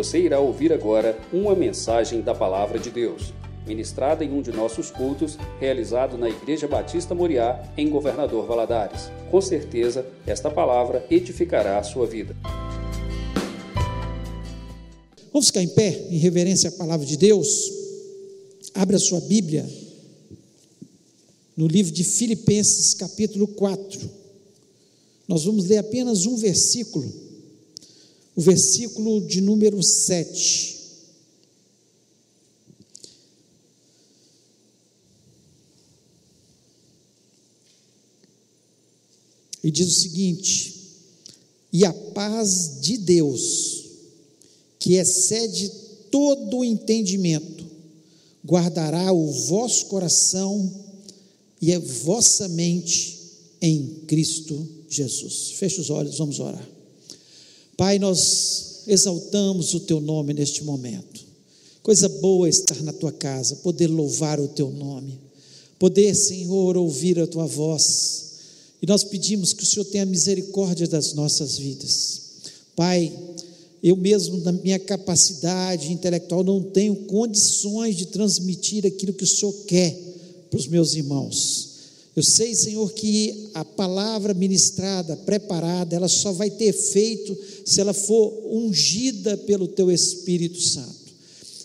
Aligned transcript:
Você 0.00 0.18
irá 0.18 0.40
ouvir 0.40 0.72
agora 0.72 1.20
uma 1.30 1.54
mensagem 1.54 2.22
da 2.22 2.34
Palavra 2.34 2.78
de 2.78 2.88
Deus, 2.90 3.34
ministrada 3.66 4.24
em 4.24 4.32
um 4.32 4.40
de 4.40 4.50
nossos 4.50 4.90
cultos, 4.90 5.36
realizado 5.60 6.16
na 6.16 6.26
Igreja 6.26 6.66
Batista 6.66 7.14
Moriá, 7.14 7.70
em 7.76 7.90
Governador 7.90 8.46
Valadares. 8.46 9.10
Com 9.30 9.42
certeza, 9.42 10.06
esta 10.26 10.50
palavra 10.50 11.04
edificará 11.10 11.78
a 11.78 11.82
sua 11.82 12.06
vida. 12.06 12.34
Vamos 15.30 15.48
ficar 15.48 15.62
em 15.62 15.68
pé, 15.68 15.90
em 16.08 16.16
reverência 16.16 16.70
à 16.70 16.72
palavra 16.72 17.04
de 17.04 17.18
Deus. 17.18 17.70
Abra 18.72 18.98
sua 18.98 19.20
Bíblia 19.20 19.68
no 21.54 21.66
livro 21.66 21.92
de 21.92 22.04
Filipenses, 22.04 22.94
capítulo 22.94 23.46
4. 23.48 24.00
Nós 25.28 25.44
vamos 25.44 25.66
ler 25.66 25.76
apenas 25.76 26.24
um 26.24 26.36
versículo, 26.38 27.06
o 28.40 28.42
versículo 28.42 29.20
de 29.20 29.42
número 29.42 29.82
7. 29.82 30.80
E 39.62 39.70
diz 39.70 39.88
o 39.88 40.00
seguinte: 40.00 40.74
E 41.70 41.84
a 41.84 41.92
paz 41.92 42.78
de 42.80 42.96
Deus, 42.96 43.84
que 44.78 44.94
excede 44.94 45.70
todo 46.10 46.60
o 46.60 46.64
entendimento, 46.64 47.66
guardará 48.42 49.12
o 49.12 49.30
vosso 49.30 49.84
coração 49.84 50.86
e 51.60 51.74
a 51.74 51.78
vossa 51.78 52.48
mente 52.48 53.18
em 53.60 54.02
Cristo 54.06 54.66
Jesus. 54.88 55.50
Feche 55.58 55.78
os 55.78 55.90
olhos, 55.90 56.16
vamos 56.16 56.40
orar. 56.40 56.79
Pai, 57.80 57.98
nós 57.98 58.82
exaltamos 58.86 59.72
o 59.72 59.80
teu 59.80 60.02
nome 60.02 60.34
neste 60.34 60.62
momento. 60.62 61.24
Coisa 61.82 62.10
boa 62.10 62.46
estar 62.46 62.78
na 62.82 62.92
tua 62.92 63.10
casa, 63.10 63.56
poder 63.56 63.86
louvar 63.86 64.38
o 64.38 64.48
teu 64.48 64.70
nome, 64.70 65.18
poder, 65.78 66.14
Senhor, 66.14 66.76
ouvir 66.76 67.18
a 67.18 67.26
tua 67.26 67.46
voz. 67.46 68.32
E 68.82 68.86
nós 68.86 69.02
pedimos 69.02 69.54
que 69.54 69.62
o 69.62 69.66
Senhor 69.66 69.86
tenha 69.86 70.04
misericórdia 70.04 70.86
das 70.86 71.14
nossas 71.14 71.56
vidas. 71.56 72.20
Pai, 72.76 73.10
eu 73.82 73.96
mesmo, 73.96 74.36
na 74.40 74.52
minha 74.52 74.78
capacidade 74.78 75.90
intelectual, 75.90 76.44
não 76.44 76.62
tenho 76.62 76.94
condições 77.06 77.96
de 77.96 78.08
transmitir 78.08 78.84
aquilo 78.84 79.14
que 79.14 79.24
o 79.24 79.26
Senhor 79.26 79.54
quer 79.66 79.98
para 80.50 80.60
os 80.60 80.66
meus 80.66 80.92
irmãos. 80.92 81.69
Eu 82.20 82.24
sei, 82.24 82.54
Senhor, 82.54 82.92
que 82.92 83.48
a 83.54 83.64
palavra 83.64 84.34
ministrada, 84.34 85.16
preparada, 85.16 85.96
ela 85.96 86.06
só 86.06 86.32
vai 86.32 86.50
ter 86.50 86.66
efeito 86.66 87.34
se 87.64 87.80
ela 87.80 87.94
for 87.94 88.42
ungida 88.44 89.38
pelo 89.38 89.66
Teu 89.66 89.90
Espírito 89.90 90.60
Santo. 90.60 91.14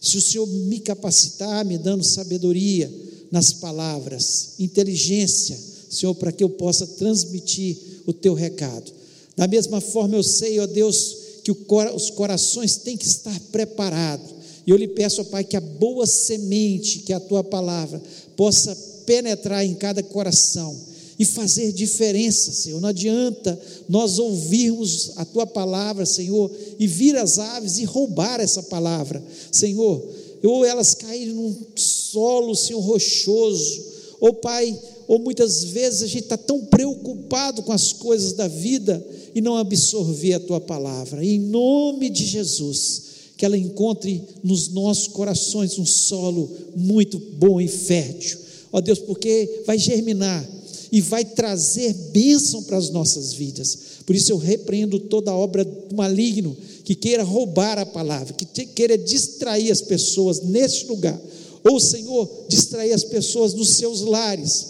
Se 0.01 0.17
o 0.17 0.21
Senhor 0.21 0.47
me 0.47 0.79
capacitar, 0.79 1.65
me 1.65 1.77
dando 1.77 2.05
sabedoria 2.05 2.89
nas 3.29 3.51
palavras, 3.51 4.51
inteligência, 4.57 5.59
Senhor, 5.89 6.15
para 6.15 6.31
que 6.31 6.41
eu 6.41 6.51
possa 6.51 6.87
transmitir 6.87 7.75
o 8.05 8.13
Teu 8.13 8.33
recado. 8.33 8.93
Da 9.35 9.49
mesma 9.49 9.81
forma, 9.81 10.15
eu 10.15 10.23
sei, 10.23 10.57
ó 10.61 10.65
Deus, 10.65 11.17
que 11.43 11.51
os 11.51 12.09
corações 12.11 12.77
têm 12.77 12.95
que 12.95 13.05
estar 13.05 13.37
preparados. 13.51 14.33
E 14.65 14.71
eu 14.71 14.77
lhe 14.77 14.87
peço, 14.87 15.19
ó 15.19 15.25
Pai, 15.25 15.43
que 15.43 15.57
a 15.57 15.61
boa 15.61 16.07
semente, 16.07 16.99
que 16.99 17.11
é 17.11 17.17
a 17.17 17.19
tua 17.19 17.43
palavra, 17.43 18.01
possa 18.37 18.94
penetrar 19.05 19.65
em 19.65 19.75
cada 19.75 20.01
coração 20.01 20.75
e 21.17 21.25
fazer 21.25 21.71
diferença, 21.71 22.51
Senhor. 22.51 22.81
Não 22.81 22.89
adianta 22.89 23.59
nós 23.87 24.19
ouvirmos 24.19 25.11
a 25.15 25.25
tua 25.25 25.47
palavra, 25.47 26.05
Senhor, 26.05 26.51
e 26.77 26.87
vir 26.87 27.15
as 27.15 27.39
aves 27.39 27.77
e 27.77 27.85
roubar 27.85 28.39
essa 28.39 28.63
palavra, 28.63 29.23
Senhor. 29.51 30.03
Ou 30.43 30.65
elas 30.65 30.93
caírem 30.93 31.33
num 31.33 31.55
solo, 31.75 32.55
Senhor, 32.55 32.81
rochoso, 32.81 33.83
ou 34.19 34.33
Pai, 34.33 34.77
ou 35.07 35.19
muitas 35.19 35.63
vezes 35.63 36.03
a 36.03 36.07
gente 36.07 36.23
está 36.23 36.37
tão 36.37 36.65
preocupado 36.65 37.63
com 37.63 37.71
as 37.71 37.93
coisas 37.93 38.33
da 38.33 38.47
vida 38.47 39.05
e 39.33 39.41
não 39.41 39.55
absorver 39.57 40.33
a 40.33 40.39
tua 40.39 40.59
palavra. 40.59 41.23
Em 41.23 41.39
nome 41.39 42.09
de 42.09 42.25
Jesus, 42.25 43.03
que 43.37 43.45
ela 43.45 43.57
encontre 43.57 44.23
nos 44.43 44.69
nossos 44.69 45.07
corações 45.07 45.77
um 45.77 45.85
solo 45.85 46.49
muito 46.75 47.19
bom 47.19 47.59
e 47.59 47.67
fértil. 47.67 48.44
Ó 48.75 48.81
Deus, 48.81 48.99
porque 48.99 49.63
vai 49.65 49.79
germinar 49.79 50.45
e 50.91 50.99
vai 50.99 51.23
trazer 51.23 51.93
bênção 52.11 52.61
para 52.63 52.75
as 52.75 52.89
nossas 52.89 53.31
vidas. 53.31 53.77
Por 54.05 54.13
isso 54.13 54.33
eu 54.33 54.37
repreendo 54.37 54.99
toda 54.99 55.33
obra 55.33 55.65
maligno 55.93 56.57
que 56.83 56.93
queira 56.93 57.23
roubar 57.23 57.79
a 57.79 57.85
palavra, 57.85 58.33
que 58.33 58.65
queira 58.65 58.97
distrair 58.97 59.71
as 59.71 59.79
pessoas 59.79 60.41
neste 60.41 60.87
lugar. 60.87 61.17
Ou, 61.63 61.79
Senhor, 61.79 62.29
distrair 62.49 62.91
as 62.91 63.05
pessoas 63.05 63.53
nos 63.53 63.69
seus 63.75 64.01
lares. 64.01 64.67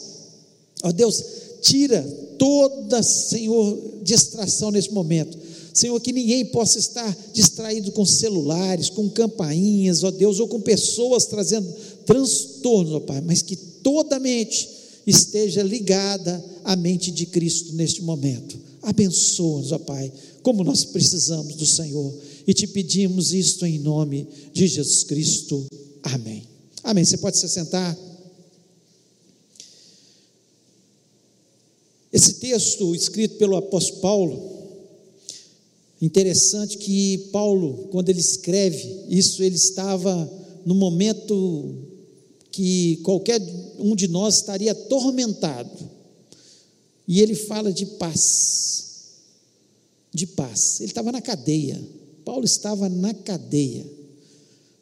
Ó 0.84 0.92
Deus, 0.92 1.24
tira 1.64 2.04
toda, 2.38 3.02
Senhor, 3.02 3.76
distração 4.04 4.70
nesse 4.70 4.94
momento. 4.94 5.36
Senhor, 5.74 6.00
que 6.00 6.14
ninguém 6.14 6.46
possa 6.46 6.78
estar 6.78 7.18
distraído 7.34 7.92
com 7.92 8.06
celulares, 8.06 8.88
com 8.88 9.10
campainhas, 9.10 10.04
ó 10.04 10.12
Deus, 10.12 10.40
ou 10.40 10.48
com 10.48 10.62
pessoas 10.62 11.26
trazendo 11.26 11.68
transtornos, 12.06 12.94
ó 12.94 13.00
Pai, 13.00 13.20
mas 13.20 13.42
que 13.42 13.58
toda 13.85 14.16
a 14.16 14.19
mente 14.19 14.68
esteja 15.06 15.62
ligada 15.62 16.44
à 16.63 16.75
mente 16.75 17.12
de 17.12 17.28
Cristo 17.28 17.75
neste 17.75 18.01
momento. 18.01 18.59
Abençoa-nos, 18.81 19.72
ó 19.72 19.78
Pai, 19.78 20.12
como 20.41 20.63
nós 20.63 20.84
precisamos 20.84 21.53
do 21.53 21.68
Senhor. 21.68 22.12
E 22.47 22.53
te 22.53 22.66
pedimos 22.66 23.31
isto 23.31 23.63
em 23.63 23.78
nome 23.78 24.28
de 24.51 24.68
Jesus 24.68 25.03
Cristo. 25.03 25.68
Amém. 26.01 26.44
Amém. 26.84 27.06
Você 27.06 27.18
pode 27.18 27.38
se 27.38 27.47
sentar. 27.47 27.95
Esse 32.12 32.34
texto 32.35 32.95
escrito 32.95 33.38
pelo 33.38 33.56
apóstolo 33.56 34.01
Paulo, 34.01 34.68
interessante 36.01 36.79
que 36.79 37.29
Paulo, 37.31 37.90
quando 37.91 38.09
ele 38.09 38.19
escreve 38.19 39.06
isso, 39.09 39.44
ele 39.44 39.56
estava 39.56 40.28
no 40.66 40.74
momento 40.74 41.94
que 42.56 43.02
qualquer 43.04 43.42
um 43.78 43.94
de 43.98 44.08
nós 44.08 44.36
estaria 44.36 44.72
atormentado. 44.72 45.70
E 47.06 47.20
ele 47.20 47.36
fala 47.36 47.74
de 47.74 47.86
paz. 47.86 48.86
De 50.14 50.26
paz. 50.26 50.80
Ele 50.80 50.90
estava 50.90 51.12
na 51.12 51.20
cadeia. 51.20 51.84
Paulo 52.24 52.46
estava 52.46 52.88
na 52.88 53.14
cadeia. 53.14 53.86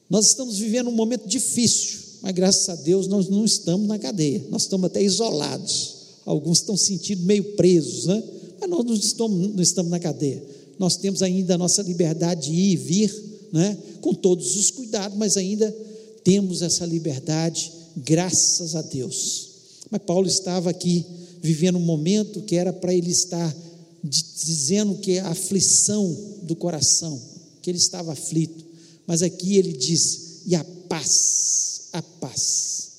Nós 0.08 0.28
estamos 0.28 0.60
vivendo 0.60 0.88
um 0.88 0.94
momento 0.94 1.28
difícil, 1.28 2.00
mas 2.22 2.36
graças 2.36 2.70
a 2.70 2.76
Deus 2.76 3.08
nós 3.08 3.28
não 3.28 3.44
estamos 3.44 3.88
na 3.88 3.98
cadeia. 3.98 4.46
Nós 4.52 4.62
estamos 4.62 4.86
até 4.86 5.02
isolados. 5.02 5.96
Alguns 6.28 6.60
estão 6.60 6.78
sentindo 6.78 7.24
meio 7.24 7.56
presos, 7.56 8.06
né? 8.06 8.24
Mas 8.62 8.70
nós 8.70 8.86
não 8.86 8.94
estamos, 8.94 9.56
não 9.56 9.64
estamos 9.64 9.90
na 9.90 10.00
cadeia. 10.00 10.46
Nós 10.78 10.96
temos 10.96 11.24
ainda 11.24 11.56
a 11.56 11.58
nossa 11.58 11.82
liberdade 11.82 12.52
de 12.52 12.54
ir 12.54 12.72
e 12.74 12.76
vir, 12.76 13.24
né? 13.52 13.78
com 14.00 14.14
todos 14.14 14.56
os 14.58 14.70
cuidados, 14.70 15.18
mas 15.18 15.38
ainda 15.38 15.76
temos 16.24 16.62
essa 16.62 16.86
liberdade, 16.86 17.72
graças 17.98 18.76
a 18.76 18.82
Deus. 18.82 19.50
Mas 19.90 20.02
Paulo 20.04 20.28
estava 20.28 20.70
aqui 20.70 21.06
vivendo 21.42 21.78
um 21.78 21.86
momento 21.86 22.42
que 22.42 22.56
era 22.56 22.72
para 22.72 22.94
ele 22.94 23.12
estar 23.12 23.56
dizendo 24.04 24.96
que 24.96 25.14
é 25.14 25.20
a 25.20 25.30
aflição 25.30 26.16
do 26.44 26.56
coração, 26.56 27.22
que 27.62 27.70
ele 27.70 27.78
estava 27.78 28.14
aflito. 28.14 28.66
Mas 29.06 29.22
aqui 29.22 29.58
ele 29.58 29.74
diz: 29.74 30.42
e 30.46 30.56
a 30.56 30.64
paz, 30.90 31.90
a 31.94 32.02
paz. 32.02 32.90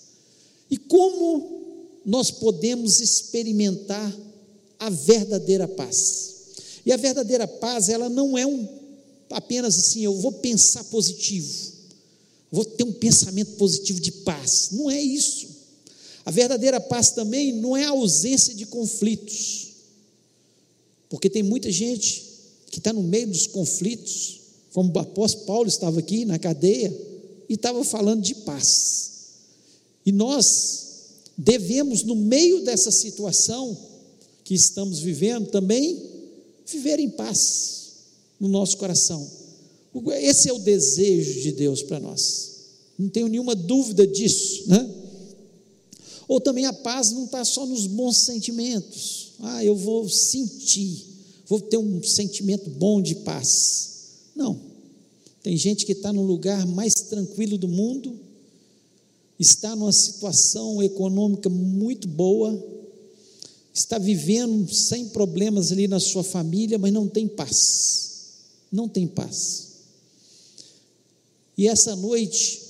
E 0.71 0.77
como 0.77 1.63
nós 2.05 2.31
podemos 2.31 3.01
experimentar 3.01 4.15
a 4.79 4.91
verdadeira 4.91 5.67
paz. 5.67 6.35
E 6.85 6.93
a 6.93 6.97
verdadeira 6.97 7.49
paz, 7.49 7.89
ela 7.89 8.09
não 8.09 8.37
é 8.37 8.47
um 8.47 8.69
apenas 9.31 9.77
assim, 9.77 10.05
eu 10.05 10.15
vou 10.15 10.33
pensar 10.33 10.85
positivo, 10.85 11.73
vou 12.55 12.65
ter 12.65 12.85
um 12.85 12.93
pensamento 12.93 13.57
positivo 13.57 14.01
de 14.01 14.13
paz. 14.13 14.69
Não 14.73 14.91
é 14.91 15.01
isso. 15.01 15.49
A 16.25 16.31
verdadeira 16.31 16.81
paz 16.81 17.11
também 17.11 17.53
não 17.53 17.77
é 17.77 17.85
a 17.85 17.91
ausência 17.91 18.55
de 18.55 18.65
conflitos, 18.65 19.69
porque 21.09 21.29
tem 21.29 21.43
muita 21.43 21.71
gente 21.71 22.25
que 22.71 22.79
está 22.79 22.93
no 22.93 23.03
meio 23.03 23.27
dos 23.27 23.47
conflitos, 23.47 24.41
como 24.73 24.93
o 24.93 24.99
apóstolo 24.99 25.47
Paulo 25.47 25.69
estava 25.69 25.99
aqui 25.99 26.25
na 26.25 26.39
cadeia 26.39 26.93
e 27.49 27.55
estava 27.55 27.85
falando 27.85 28.23
de 28.23 28.35
paz. 28.37 29.11
E 30.07 30.13
nós 30.13 30.85
devemos, 31.37 32.03
no 32.03 32.17
meio 32.17 32.65
dessa 32.65 32.91
situação 32.91 33.77
que 34.43 34.55
estamos 34.55 35.01
vivendo, 35.01 35.51
também 35.51 36.03
viver 36.67 36.99
em 36.99 37.11
paz 37.11 37.93
no 38.41 38.49
nosso 38.49 38.77
coração. 38.77 39.44
Esse 40.21 40.49
é 40.49 40.53
o 40.53 40.59
desejo 40.59 41.41
de 41.41 41.53
Deus 41.53 41.83
para 41.83 42.01
nós, 42.01 42.53
não 42.99 43.09
tenho 43.09 43.29
nenhuma 43.29 43.55
dúvida 43.55 44.07
disso, 44.07 44.69
né? 44.69 44.91
Ou 46.27 46.41
também 46.41 46.65
a 46.67 46.73
paz 46.73 47.13
não 47.13 47.27
está 47.27 47.45
só 47.45 47.67
nos 47.67 47.87
bons 47.87 48.19
sentimentos, 48.19 49.33
ah, 49.41 49.65
eu 49.65 49.77
vou 49.77 50.09
sentir, 50.09 51.05
vou 51.47 51.61
ter 51.61 51.77
um 51.77 52.03
sentimento 52.03 52.71
bom 52.71 53.01
de 53.03 53.17
paz. 53.17 53.91
Não, 54.35 54.59
Tem 55.43 55.57
gente 55.57 55.85
que 55.85 55.93
está 55.93 56.13
no 56.13 56.23
lugar 56.23 56.67
mais 56.67 56.95
tranquilo 56.95 57.59
do 57.59 57.69
mundo, 57.69 58.19
está 59.39 59.77
numa 59.77 59.93
situação 59.93 60.83
econômica 60.83 61.51
muito 61.51 62.09
boa, 62.09 62.59
está 63.75 63.99
vivendo 63.99 64.73
sem 64.73 65.09
problemas 65.09 65.71
ali 65.71 65.87
na 65.87 66.01
sua 66.01 66.25
família, 66.25 66.79
mas 66.79 66.93
não 66.93 67.07
tem 67.07 67.29
paz. 67.29 68.05
Não 68.73 68.89
tem 68.89 69.07
paz. 69.07 69.74
E 71.57 71.69
essa 71.69 71.95
noite 71.97 72.63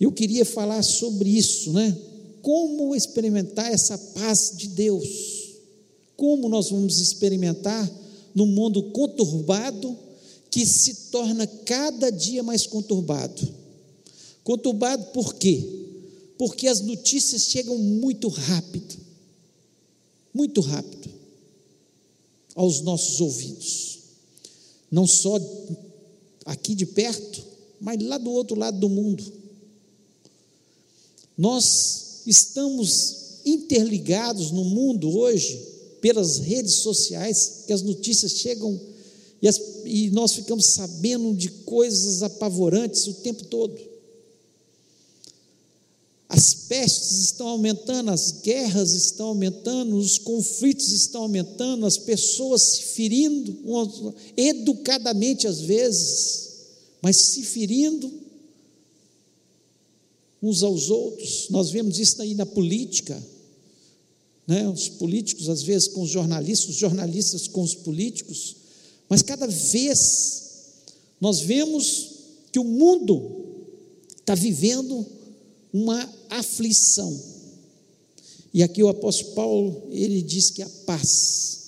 eu 0.00 0.12
queria 0.12 0.44
falar 0.44 0.82
sobre 0.82 1.30
isso, 1.30 1.72
né? 1.72 1.96
Como 2.42 2.94
experimentar 2.94 3.72
essa 3.72 3.96
paz 3.96 4.52
de 4.56 4.68
Deus? 4.68 5.52
Como 6.16 6.48
nós 6.48 6.70
vamos 6.70 6.98
experimentar 6.98 7.90
no 8.34 8.46
mundo 8.46 8.90
conturbado 8.90 9.96
que 10.50 10.66
se 10.66 11.10
torna 11.10 11.46
cada 11.46 12.10
dia 12.10 12.42
mais 12.42 12.66
conturbado? 12.66 13.48
Conturbado 14.42 15.06
por 15.12 15.34
quê? 15.34 15.64
Porque 16.36 16.66
as 16.66 16.80
notícias 16.80 17.42
chegam 17.42 17.78
muito 17.78 18.26
rápido, 18.28 18.96
muito 20.34 20.60
rápido 20.60 21.10
aos 22.54 22.80
nossos 22.80 23.20
ouvidos, 23.20 23.98
não 24.90 25.06
só 25.06 25.38
aqui 26.44 26.74
de 26.74 26.84
perto, 26.86 27.51
mas 27.82 28.00
lá 28.00 28.16
do 28.16 28.30
outro 28.30 28.56
lado 28.56 28.78
do 28.78 28.88
mundo. 28.88 29.24
Nós 31.36 32.22
estamos 32.24 33.40
interligados 33.44 34.52
no 34.52 34.64
mundo 34.64 35.10
hoje 35.18 35.60
pelas 36.00 36.38
redes 36.38 36.74
sociais, 36.74 37.64
que 37.66 37.72
as 37.72 37.82
notícias 37.82 38.32
chegam 38.32 38.80
e, 39.40 39.48
as, 39.48 39.60
e 39.84 40.10
nós 40.10 40.32
ficamos 40.32 40.66
sabendo 40.66 41.34
de 41.34 41.48
coisas 41.50 42.22
apavorantes 42.22 43.08
o 43.08 43.14
tempo 43.14 43.44
todo. 43.44 43.76
As 46.28 46.54
pestes 46.54 47.18
estão 47.18 47.48
aumentando, 47.48 48.10
as 48.10 48.40
guerras 48.42 48.92
estão 48.94 49.26
aumentando, 49.26 49.96
os 49.96 50.16
conflitos 50.16 50.92
estão 50.92 51.22
aumentando, 51.22 51.84
as 51.84 51.98
pessoas 51.98 52.62
se 52.62 52.82
ferindo, 52.84 53.58
educadamente 54.36 55.46
às 55.46 55.60
vezes, 55.60 56.51
mas 57.02 57.16
se 57.16 57.42
ferindo 57.42 58.22
uns 60.40 60.62
aos 60.62 60.88
outros. 60.88 61.48
Nós 61.50 61.70
vemos 61.70 61.98
isso 61.98 62.22
aí 62.22 62.34
na 62.34 62.46
política, 62.46 63.22
né? 64.46 64.68
os 64.68 64.88
políticos, 64.88 65.48
às 65.48 65.62
vezes, 65.62 65.88
com 65.88 66.02
os 66.02 66.10
jornalistas, 66.10 66.70
os 66.70 66.76
jornalistas 66.76 67.48
com 67.48 67.62
os 67.62 67.74
políticos, 67.74 68.56
mas 69.08 69.20
cada 69.20 69.46
vez 69.46 70.42
nós 71.20 71.40
vemos 71.40 72.10
que 72.50 72.58
o 72.58 72.64
mundo 72.64 73.46
está 74.18 74.34
vivendo 74.34 75.06
uma 75.72 76.08
aflição. 76.30 77.20
E 78.54 78.62
aqui 78.62 78.82
o 78.82 78.88
apóstolo 78.88 79.34
Paulo, 79.34 79.88
ele 79.90 80.20
diz 80.20 80.50
que 80.50 80.62
a 80.62 80.68
paz, 80.86 81.58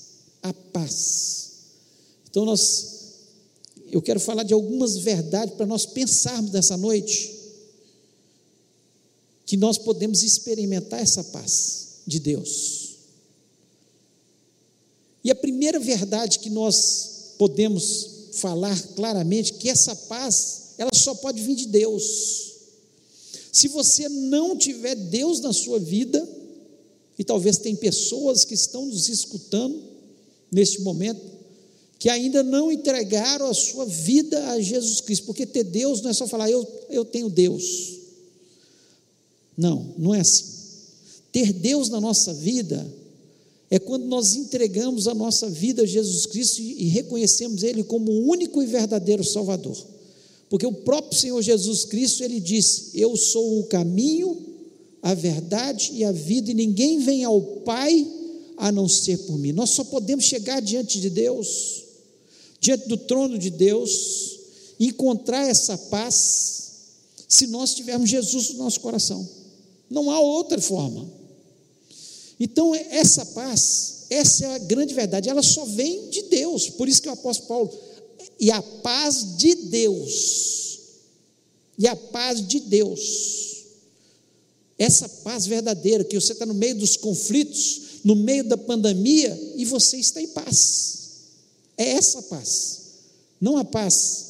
a 0.42 0.52
paz. 0.52 1.50
Então 2.28 2.44
nós 2.44 2.93
eu 3.94 4.02
quero 4.02 4.18
falar 4.18 4.42
de 4.42 4.52
algumas 4.52 4.96
verdades 4.96 5.54
para 5.54 5.66
nós 5.66 5.86
pensarmos 5.86 6.50
nessa 6.50 6.76
noite 6.76 7.32
que 9.46 9.56
nós 9.56 9.78
podemos 9.78 10.24
experimentar 10.24 11.00
essa 11.00 11.22
paz 11.22 12.00
de 12.04 12.18
Deus. 12.18 12.96
E 15.22 15.30
a 15.30 15.34
primeira 15.34 15.78
verdade 15.78 16.40
que 16.40 16.50
nós 16.50 17.34
podemos 17.38 18.30
falar 18.32 18.76
claramente 18.96 19.52
que 19.52 19.70
essa 19.70 19.94
paz, 19.94 20.72
ela 20.76 20.90
só 20.92 21.14
pode 21.14 21.40
vir 21.40 21.54
de 21.54 21.66
Deus. 21.66 22.52
Se 23.52 23.68
você 23.68 24.08
não 24.08 24.58
tiver 24.58 24.96
Deus 24.96 25.38
na 25.38 25.52
sua 25.52 25.78
vida, 25.78 26.28
e 27.16 27.22
talvez 27.22 27.58
tem 27.58 27.76
pessoas 27.76 28.44
que 28.44 28.54
estão 28.54 28.86
nos 28.86 29.08
escutando 29.08 29.80
neste 30.50 30.80
momento, 30.80 31.33
que 31.98 32.08
ainda 32.08 32.42
não 32.42 32.70
entregaram 32.70 33.46
a 33.46 33.54
sua 33.54 33.86
vida 33.86 34.50
a 34.50 34.60
Jesus 34.60 35.00
Cristo, 35.00 35.26
porque 35.26 35.46
ter 35.46 35.64
Deus 35.64 36.02
não 36.02 36.10
é 36.10 36.12
só 36.12 36.26
falar, 36.26 36.50
eu, 36.50 36.66
eu 36.90 37.04
tenho 37.04 37.30
Deus. 37.30 37.94
Não, 39.56 39.94
não 39.96 40.14
é 40.14 40.20
assim. 40.20 40.44
Ter 41.32 41.52
Deus 41.52 41.88
na 41.88 42.00
nossa 42.00 42.32
vida 42.34 42.86
é 43.70 43.78
quando 43.78 44.04
nós 44.04 44.34
entregamos 44.36 45.08
a 45.08 45.14
nossa 45.14 45.48
vida 45.48 45.82
a 45.82 45.86
Jesus 45.86 46.26
Cristo 46.26 46.60
e 46.60 46.86
reconhecemos 46.88 47.62
Ele 47.62 47.82
como 47.82 48.10
o 48.10 48.28
único 48.28 48.62
e 48.62 48.66
verdadeiro 48.66 49.24
Salvador. 49.24 49.76
Porque 50.48 50.66
o 50.66 50.72
próprio 50.72 51.18
Senhor 51.18 51.42
Jesus 51.42 51.84
Cristo, 51.84 52.22
Ele 52.22 52.38
disse: 52.38 52.90
Eu 52.94 53.16
sou 53.16 53.58
o 53.58 53.64
caminho, 53.64 54.36
a 55.02 55.14
verdade 55.14 55.90
e 55.94 56.04
a 56.04 56.12
vida, 56.12 56.50
e 56.50 56.54
ninguém 56.54 57.00
vem 57.00 57.24
ao 57.24 57.40
Pai 57.40 58.06
a 58.56 58.70
não 58.70 58.88
ser 58.88 59.18
por 59.18 59.38
mim. 59.38 59.52
Nós 59.52 59.70
só 59.70 59.84
podemos 59.84 60.24
chegar 60.24 60.60
diante 60.60 61.00
de 61.00 61.10
Deus, 61.10 61.83
diante 62.64 62.88
do 62.88 62.96
trono 62.96 63.38
de 63.38 63.50
Deus, 63.50 64.40
encontrar 64.80 65.46
essa 65.46 65.76
paz, 65.76 66.62
se 67.28 67.46
nós 67.46 67.74
tivermos 67.74 68.08
Jesus 68.08 68.50
no 68.50 68.64
nosso 68.64 68.80
coração. 68.80 69.28
Não 69.90 70.10
há 70.10 70.18
outra 70.18 70.58
forma. 70.58 71.06
Então, 72.40 72.74
essa 72.74 73.26
paz, 73.26 74.06
essa 74.08 74.46
é 74.46 74.54
a 74.54 74.58
grande 74.58 74.94
verdade, 74.94 75.28
ela 75.28 75.42
só 75.42 75.66
vem 75.66 76.08
de 76.08 76.22
Deus. 76.22 76.70
Por 76.70 76.88
isso 76.88 77.02
que 77.02 77.08
o 77.08 77.12
apóstolo 77.12 77.48
Paulo, 77.48 77.80
e 78.40 78.50
a 78.50 78.62
paz 78.62 79.36
de 79.36 79.54
Deus, 79.54 80.78
e 81.78 81.86
a 81.86 81.94
paz 81.94 82.46
de 82.46 82.60
Deus, 82.60 83.64
essa 84.78 85.06
paz 85.06 85.46
verdadeira, 85.46 86.02
que 86.02 86.18
você 86.18 86.32
está 86.32 86.46
no 86.46 86.54
meio 86.54 86.76
dos 86.76 86.96
conflitos, 86.96 88.00
no 88.02 88.16
meio 88.16 88.44
da 88.44 88.56
pandemia, 88.56 89.52
e 89.54 89.66
você 89.66 89.98
está 89.98 90.20
em 90.22 90.28
paz. 90.28 91.03
É 91.76 91.90
essa 91.92 92.22
paz, 92.22 92.80
não 93.40 93.56
a 93.56 93.64
paz 93.64 94.24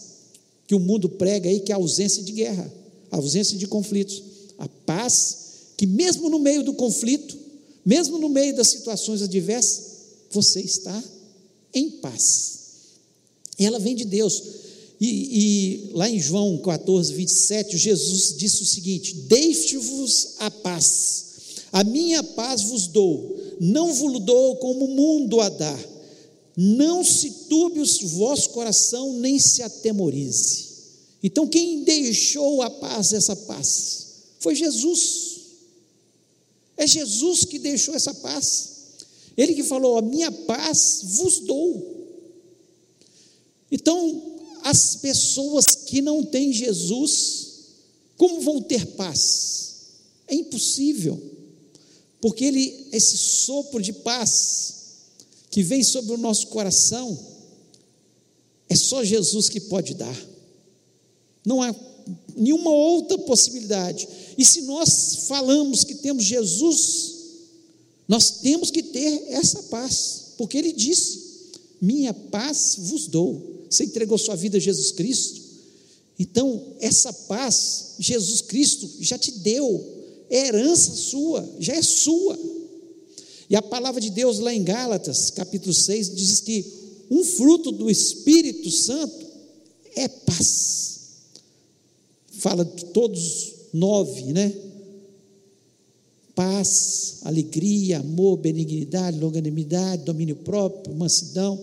que 0.67 0.75
o 0.75 0.81
mundo 0.81 1.08
prega 1.08 1.49
aí, 1.49 1.61
que 1.61 1.73
é 1.73 1.75
a 1.75 1.79
ausência 1.79 2.23
de 2.23 2.32
guerra, 2.32 2.73
a 3.11 3.17
ausência 3.17 3.56
de 3.56 3.67
conflitos. 3.67 4.23
A 4.58 4.69
paz 4.69 5.44
que 5.76 5.87
mesmo 5.87 6.31
no 6.31 6.38
meio 6.38 6.62
do 6.62 6.75
conflito, 6.75 7.37
mesmo 7.85 8.19
no 8.19 8.29
meio 8.29 8.55
das 8.55 8.69
situações 8.69 9.23
adversas, 9.23 9.94
você 10.31 10.61
está 10.61 11.02
em 11.73 11.91
paz. 11.91 12.61
Ela 13.58 13.79
vem 13.79 13.94
de 13.94 14.05
Deus. 14.05 14.43
E, 15.00 15.89
e 15.89 15.91
lá 15.93 16.08
em 16.08 16.19
João 16.20 16.56
14, 16.58 17.13
27, 17.13 17.77
Jesus 17.77 18.34
disse 18.39 18.63
o 18.63 18.67
seguinte: 18.67 19.15
Deixe-vos 19.15 20.34
a 20.39 20.51
paz, 20.51 21.24
a 21.72 21.84
minha 21.84 22.22
paz 22.22 22.63
vos 22.63 22.86
dou, 22.86 23.36
não 23.60 23.93
vos 23.93 24.20
dou 24.20 24.56
como 24.56 24.86
o 24.86 24.94
mundo 24.94 25.41
a 25.41 25.48
dá. 25.48 25.79
Não 26.56 27.03
se 27.03 27.31
turbe 27.49 27.81
o 27.81 28.08
vosso 28.08 28.51
coração, 28.51 29.13
nem 29.15 29.39
se 29.39 29.63
atemorize. 29.63 30.75
Então, 31.23 31.49
quem 31.49 31.82
deixou 31.84 32.63
a 32.63 32.70
paz, 32.70 33.13
essa 33.13 33.34
paz? 33.34 34.06
Foi 34.39 34.55
Jesus. 34.55 35.41
É 36.77 36.87
Jesus 36.87 37.44
que 37.44 37.58
deixou 37.58 37.94
essa 37.94 38.15
paz. 38.15 38.70
Ele 39.37 39.55
que 39.55 39.65
falou: 39.65 39.99
A 39.99 40.03
minha 40.03 40.31
paz 40.31 41.01
vos 41.03 41.41
dou. 41.41 41.93
Então, 43.70 44.39
as 44.63 44.96
pessoas 44.96 45.67
que 45.67 46.01
não 46.01 46.23
têm 46.23 46.53
Jesus, 46.53 47.55
como 48.17 48.41
vão 48.41 48.63
ter 48.63 48.87
paz? 48.89 49.75
É 50.29 50.34
impossível, 50.34 51.20
porque 52.20 52.44
ele, 52.44 52.89
esse 52.93 53.17
sopro 53.19 53.82
de 53.82 53.93
paz 53.93 54.83
que 55.55 55.63
vem 55.63 55.84
sobre 55.84 56.13
o 56.13 56.19
nosso 56.19 56.49
coração, 56.49 57.17
é 58.69 58.75
só 58.75 59.05
Jesus 59.05 59.49
que 59.49 59.61
pode 59.61 59.94
dar. 59.94 60.29
Não 61.46 61.63
há 61.63 61.73
nenhuma 62.37 62.73
outra 62.73 63.17
possibilidade. 63.19 64.08
E 64.37 64.44
se 64.44 64.63
nós 64.63 65.27
falamos 65.29 65.84
que 65.84 65.94
temos 65.94 66.25
Jesus, 66.25 67.15
nós 68.08 68.41
temos 68.41 68.73
que 68.73 68.82
ter 68.82 69.27
essa 69.29 69.63
paz, 69.63 70.32
porque 70.37 70.58
ele 70.58 70.73
disse: 70.73 71.23
Minha 71.81 72.13
paz 72.13 72.75
vos 72.77 73.06
dou. 73.06 73.65
Você 73.70 73.84
entregou 73.84 74.19
sua 74.19 74.34
vida 74.34 74.56
a 74.56 74.61
Jesus 74.61 74.91
Cristo, 74.91 75.41
então 76.19 76.75
essa 76.81 77.13
paz, 77.13 77.94
Jesus 78.01 78.41
Cristo 78.41 78.91
já 78.99 79.17
te 79.17 79.31
deu, 79.31 79.84
é 80.29 80.49
herança 80.49 80.96
sua, 80.96 81.49
já 81.61 81.75
é 81.75 81.82
sua. 81.82 82.37
E 83.48 83.56
a 83.56 83.63
palavra 83.63 84.01
de 84.01 84.10
Deus 84.10 84.39
lá 84.39 84.53
em 84.53 84.63
Gálatas, 84.63 85.31
capítulo 85.31 85.74
6, 85.74 86.15
diz 86.15 86.41
que 86.41 86.65
um 87.10 87.22
fruto 87.24 87.70
do 87.70 87.91
Espírito 87.91 88.70
Santo 88.70 89.27
é 89.96 90.08
paz 90.08 90.84
fala 92.44 92.63
de 92.63 92.84
todos 92.86 93.53
nove, 93.72 94.34
né? 94.34 94.53
Paz, 96.34 97.20
alegria, 97.22 98.01
amor, 98.01 98.36
benignidade, 98.36 99.19
longanimidade, 99.19 100.03
domínio 100.03 100.36
próprio, 100.36 100.94
mansidão, 100.94 101.58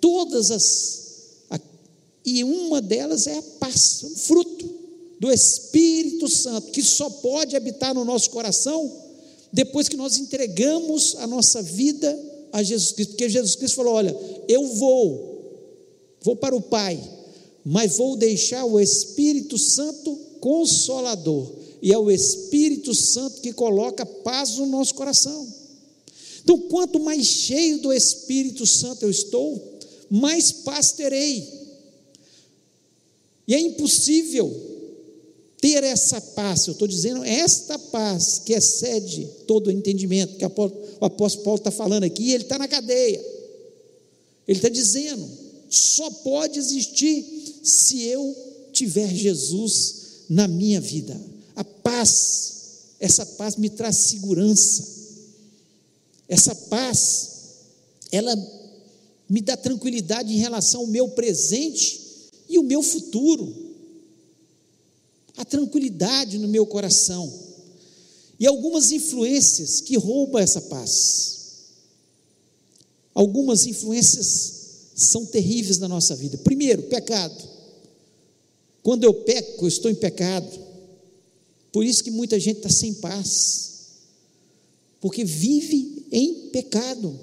todas 0.00 0.50
as 0.50 1.04
E 2.26 2.42
uma 2.42 2.80
delas 2.80 3.26
é 3.26 3.38
a 3.38 3.42
paz, 3.60 4.02
um 4.02 4.16
fruto 4.16 4.74
do 5.20 5.30
Espírito 5.30 6.26
Santo, 6.26 6.72
que 6.72 6.82
só 6.82 7.08
pode 7.08 7.54
habitar 7.54 7.94
no 7.94 8.04
nosso 8.04 8.30
coração 8.30 8.90
depois 9.54 9.88
que 9.88 9.96
nós 9.96 10.18
entregamos 10.18 11.14
a 11.20 11.28
nossa 11.28 11.62
vida 11.62 12.18
a 12.52 12.60
Jesus 12.60 12.90
Cristo. 12.90 13.10
Porque 13.10 13.28
Jesus 13.28 13.54
Cristo 13.54 13.76
falou: 13.76 13.94
Olha, 13.94 14.14
eu 14.48 14.66
vou, 14.66 15.70
vou 16.20 16.34
para 16.34 16.56
o 16.56 16.60
Pai, 16.60 17.00
mas 17.64 17.96
vou 17.96 18.16
deixar 18.16 18.64
o 18.64 18.80
Espírito 18.80 19.56
Santo 19.56 20.16
consolador. 20.40 21.52
E 21.80 21.92
é 21.92 21.98
o 21.98 22.10
Espírito 22.10 22.92
Santo 22.92 23.40
que 23.40 23.52
coloca 23.52 24.04
paz 24.04 24.56
no 24.56 24.66
nosso 24.66 24.94
coração. 24.94 25.46
Então, 26.42 26.58
quanto 26.58 26.98
mais 26.98 27.24
cheio 27.24 27.78
do 27.78 27.92
Espírito 27.92 28.66
Santo 28.66 29.04
eu 29.04 29.10
estou, 29.10 29.78
mais 30.10 30.50
paz 30.50 30.92
terei. 30.92 31.48
E 33.46 33.54
é 33.54 33.60
impossível 33.60 34.73
ter 35.64 35.82
essa 35.82 36.20
paz, 36.20 36.66
eu 36.66 36.72
estou 36.72 36.86
dizendo, 36.86 37.24
esta 37.24 37.78
paz 37.78 38.38
que 38.44 38.52
excede 38.52 39.26
todo 39.46 39.68
o 39.68 39.70
entendimento, 39.70 40.36
que 40.36 40.44
o 40.44 41.04
apóstolo 41.06 41.42
Paulo 41.42 41.56
está 41.56 41.70
falando 41.70 42.04
aqui, 42.04 42.32
ele 42.32 42.42
está 42.42 42.58
na 42.58 42.68
cadeia. 42.68 43.24
Ele 44.46 44.58
está 44.58 44.68
dizendo, 44.68 45.26
só 45.70 46.10
pode 46.10 46.58
existir 46.58 47.24
se 47.62 48.02
eu 48.02 48.36
tiver 48.74 49.08
Jesus 49.08 50.24
na 50.28 50.46
minha 50.46 50.82
vida. 50.82 51.18
A 51.56 51.64
paz, 51.64 52.52
essa 53.00 53.24
paz 53.24 53.56
me 53.56 53.70
traz 53.70 53.96
segurança. 53.96 54.86
Essa 56.28 56.54
paz, 56.54 57.30
ela 58.12 58.36
me 59.30 59.40
dá 59.40 59.56
tranquilidade 59.56 60.30
em 60.30 60.36
relação 60.36 60.82
ao 60.82 60.86
meu 60.88 61.08
presente 61.08 62.02
e 62.50 62.58
o 62.58 62.62
meu 62.62 62.82
futuro. 62.82 63.63
A 65.36 65.44
tranquilidade 65.44 66.38
no 66.38 66.48
meu 66.48 66.66
coração. 66.66 67.32
E 68.38 68.46
algumas 68.46 68.90
influências 68.92 69.80
que 69.80 69.96
roubam 69.96 70.40
essa 70.40 70.60
paz. 70.62 71.34
Algumas 73.14 73.66
influências 73.66 74.64
são 74.94 75.24
terríveis 75.26 75.78
na 75.78 75.88
nossa 75.88 76.14
vida. 76.16 76.36
Primeiro, 76.38 76.82
pecado. 76.84 77.54
Quando 78.82 79.04
eu 79.04 79.14
peco, 79.14 79.64
eu 79.64 79.68
estou 79.68 79.90
em 79.90 79.94
pecado. 79.94 80.60
Por 81.72 81.84
isso 81.84 82.04
que 82.04 82.10
muita 82.10 82.38
gente 82.38 82.58
está 82.58 82.68
sem 82.68 82.94
paz. 82.94 83.72
Porque 85.00 85.24
vive 85.24 86.06
em 86.12 86.50
pecado. 86.50 87.18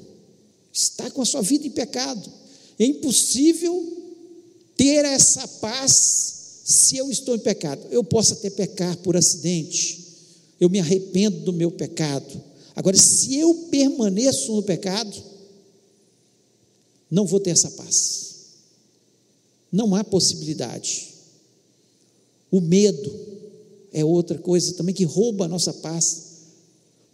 Está 0.74 1.10
com 1.12 1.22
a 1.22 1.26
sua 1.26 1.42
vida 1.42 1.68
em 1.68 1.72
pecado. 1.72 2.32
É 2.80 2.86
impossível 2.86 3.98
ter 4.76 5.06
essa 5.06 5.48
paz 5.48 6.41
se 6.72 6.98
eu 6.98 7.12
estou 7.12 7.36
em 7.36 7.40
pecado. 7.40 7.86
Eu 7.92 8.04
posso 8.04 8.34
até 8.34 8.50
pecar 8.50 8.98
por 8.98 9.16
acidente, 9.16 10.08
eu 10.60 10.70
me 10.70 10.80
arrependo 10.80 11.40
do 11.42 11.54
meu 11.54 11.72
pecado. 11.72 12.42
Agora, 12.76 12.98
se 12.98 13.36
eu 13.36 13.54
permaneço 13.70 14.56
no 14.56 14.64
pecado, 14.64 15.16
não 17.10 17.26
vou 17.26 17.40
ter 17.40 17.52
essa 17.52 17.70
paz. 17.72 18.32
Não 19.72 19.94
há 19.94 20.04
possibilidade. 20.04 21.10
O 22.50 22.62
medo 22.62 23.12
é 23.94 24.04
outra 24.04 24.38
coisa 24.38 24.74
também 24.74 24.96
que 24.96 25.04
rouba 25.04 25.46
a 25.46 25.50
nossa 25.50 25.74
paz, 25.74 26.24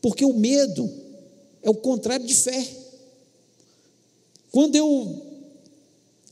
porque 0.02 0.24
o 0.24 0.34
medo 0.34 0.90
é 1.62 1.70
o 1.70 1.76
contrário 1.76 2.26
de 2.26 2.34
fé. 2.34 2.68
Quando 4.52 4.76
eu 4.76 5.24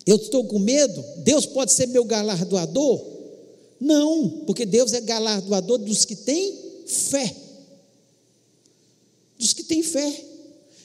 eu 0.05 0.17
estou 0.17 0.45
com 0.45 0.59
medo, 0.59 1.03
Deus 1.17 1.47
pode 1.47 1.71
ser 1.71 1.87
meu 1.87 2.05
galardoador? 2.05 3.14
Não, 3.79 4.43
porque 4.45 4.65
Deus 4.65 4.93
é 4.93 5.01
galardoador 5.01 5.79
dos 5.79 6.05
que 6.05 6.15
têm 6.15 6.57
fé. 6.85 7.35
Dos 9.37 9.53
que 9.53 9.63
têm 9.63 9.83
fé. 9.83 10.25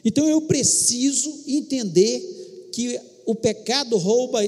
Então 0.05 0.29
eu 0.29 0.43
preciso 0.43 1.45
entender 1.47 2.71
que 2.73 3.01
o 3.27 3.35
pecado 3.35 3.97
rouba 3.97 4.41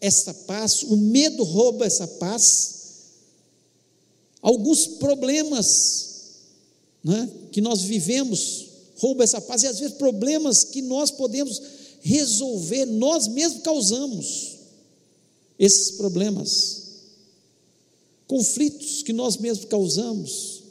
essa 0.00 0.34
paz, 0.34 0.82
o 0.82 0.96
medo 0.96 1.42
rouba 1.42 1.86
essa 1.86 2.06
paz. 2.06 2.74
Alguns 4.42 4.86
problemas 4.86 6.14
né, 7.02 7.30
que 7.50 7.60
nós 7.60 7.82
vivemos 7.82 8.66
rouba 8.96 9.24
essa 9.24 9.40
paz, 9.40 9.62
e 9.62 9.66
às 9.66 9.78
vezes 9.78 9.96
problemas 9.96 10.64
que 10.64 10.80
nós 10.80 11.10
podemos 11.10 11.60
resolver, 12.00 12.84
nós 12.86 13.26
mesmos 13.28 13.62
causamos 13.62 14.58
esses 15.58 15.92
problemas, 15.92 16.82
conflitos 18.26 19.02
que 19.02 19.12
nós 19.12 19.36
mesmos 19.36 19.66
causamos, 19.66 20.62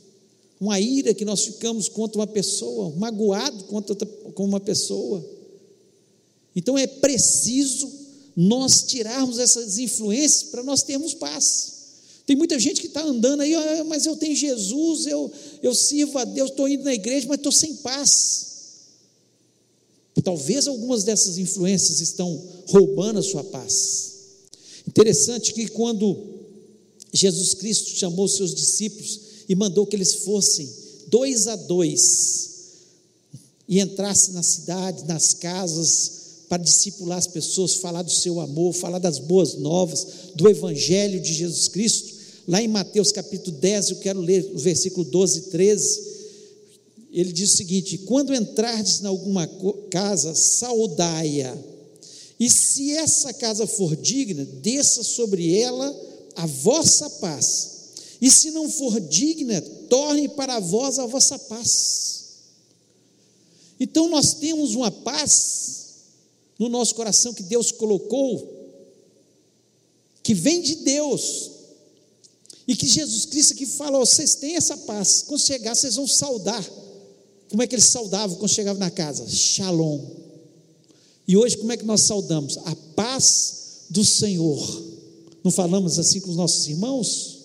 uma 0.60 0.80
ira 0.80 1.14
que 1.14 1.26
nós 1.26 1.46
ficamos 1.46 1.90
contra 1.90 2.20
uma 2.20 2.28
pessoa, 2.28 2.94
magoado 2.96 3.66
contra 3.66 3.96
com 4.06 4.46
uma 4.46 4.60
pessoa. 4.60 5.24
Então 6.56 6.78
é 6.78 6.88
preciso 6.88 7.92
nós 8.36 8.84
tirarmos 8.84 9.40
essas 9.40 9.78
influências 9.78 10.44
para 10.44 10.64
nós 10.64 10.84
termos 10.84 11.14
paz. 11.14 11.74
Tem 12.26 12.36
muita 12.36 12.58
gente 12.58 12.80
que 12.80 12.88
está 12.88 13.04
andando 13.04 13.42
aí, 13.42 13.54
ah, 13.54 13.84
mas 13.84 14.06
eu 14.06 14.16
tenho 14.16 14.36
Jesus, 14.36 15.08
eu, 15.08 15.30
eu 15.62 15.76
sirvo 15.76 16.18
a 16.18 16.24
Deus, 16.24 16.50
estou 16.50 16.70
indo 16.70 16.86
na 16.86 16.94
igreja, 16.94 17.28
mas 17.28 17.38
estou 17.38 17.52
sem 17.52 17.76
paz. 17.76 18.54
Talvez 20.24 20.68
algumas 20.68 21.04
dessas 21.04 21.38
influências 21.38 22.00
estão 22.00 22.42
roubando 22.68 23.20
a 23.20 23.24
sua 23.24 23.44
paz. 23.44 24.14
Interessante 24.88 25.54
que 25.54 25.68
quando 25.68 26.33
Jesus 27.14 27.54
Cristo 27.54 27.92
chamou 27.92 28.28
seus 28.28 28.54
discípulos 28.54 29.20
e 29.48 29.56
mandou 29.56 29.86
que 29.86 29.96
eles 29.96 30.16
fossem 30.16 30.70
dois 31.08 31.48
a 31.48 31.56
dois 31.56 32.50
e 33.68 33.80
entrassem 33.80 34.34
na 34.34 34.44
cidade, 34.44 35.06
nas 35.06 35.34
casas, 35.34 36.24
para 36.50 36.62
discipular 36.62 37.18
as 37.18 37.28
pessoas, 37.28 37.76
falar 37.76 38.02
do 38.02 38.12
seu 38.12 38.40
amor, 38.40 38.74
falar 38.74 39.00
das 39.00 39.20
boas 39.20 39.56
novas, 39.56 40.06
do 40.36 40.50
Evangelho 40.50 41.22
de 41.22 41.34
Jesus 41.34 41.68
Cristo. 41.68 42.14
Lá 42.48 42.62
em 42.62 42.68
Mateus 42.68 43.12
capítulo 43.12 43.56
10, 43.58 43.92
eu 43.92 43.96
quero 43.98 44.20
ler 44.20 44.52
o 44.54 44.60
versículo 44.60 45.06
12 45.06 45.40
e 45.40 45.42
13 45.44 46.14
ele 47.14 47.32
diz 47.32 47.54
o 47.54 47.58
seguinte: 47.58 48.00
quando 48.00 48.34
entrardes 48.34 49.02
em 49.02 49.06
alguma 49.06 49.48
casa, 49.92 50.34
saudai-a, 50.34 51.56
e 52.40 52.50
se 52.50 52.92
essa 52.92 53.32
casa 53.32 53.68
for 53.68 53.96
digna, 53.96 54.44
desça 54.44 55.04
sobre 55.04 55.56
ela 55.56 55.96
a 56.36 56.46
vossa 56.46 57.10
paz, 57.10 57.72
e 58.22 58.30
se 58.30 58.52
não 58.52 58.70
for 58.70 59.00
digna, 59.00 59.62
torne 59.90 60.30
para 60.30 60.60
vós 60.60 61.00
a 61.00 61.06
vossa 61.06 61.38
paz. 61.38 62.24
Então 63.80 64.08
nós 64.10 64.34
temos 64.36 64.76
uma 64.76 64.92
paz 64.92 65.84
no 66.58 66.70
nosso 66.70 66.96
coração 66.96 67.34
que 67.34 67.44
Deus 67.44 67.72
colocou, 67.72 68.52
que 70.22 70.34
vem 70.34 70.62
de 70.62 70.76
Deus, 70.76 71.52
e 72.68 72.76
que 72.76 72.88
Jesus 72.88 73.26
Cristo 73.26 73.56
que 73.56 73.66
falou: 73.66 74.06
vocês 74.06 74.36
têm 74.36 74.56
essa 74.56 74.78
paz, 74.78 75.24
quando 75.28 75.42
chegar, 75.42 75.76
vocês 75.76 75.96
vão 75.96 76.08
saudar 76.08 76.64
como 77.54 77.62
é 77.62 77.68
que 77.68 77.76
eles 77.76 77.86
saudavam 77.86 78.36
quando 78.38 78.50
chegavam 78.50 78.80
na 78.80 78.90
casa? 78.90 79.30
Shalom. 79.30 80.02
E 81.28 81.38
hoje, 81.38 81.56
como 81.56 81.72
é 81.72 81.78
que 81.78 81.86
nós 81.86 82.02
saudamos? 82.02 82.58
A 82.58 82.76
paz 82.96 83.86
do 83.92 84.04
Senhor. 84.04 84.93
Não 85.44 85.52
falamos 85.52 86.00
assim 86.00 86.20
com 86.20 86.30
os 86.30 86.36
nossos 86.36 86.68
irmãos? 86.68 87.40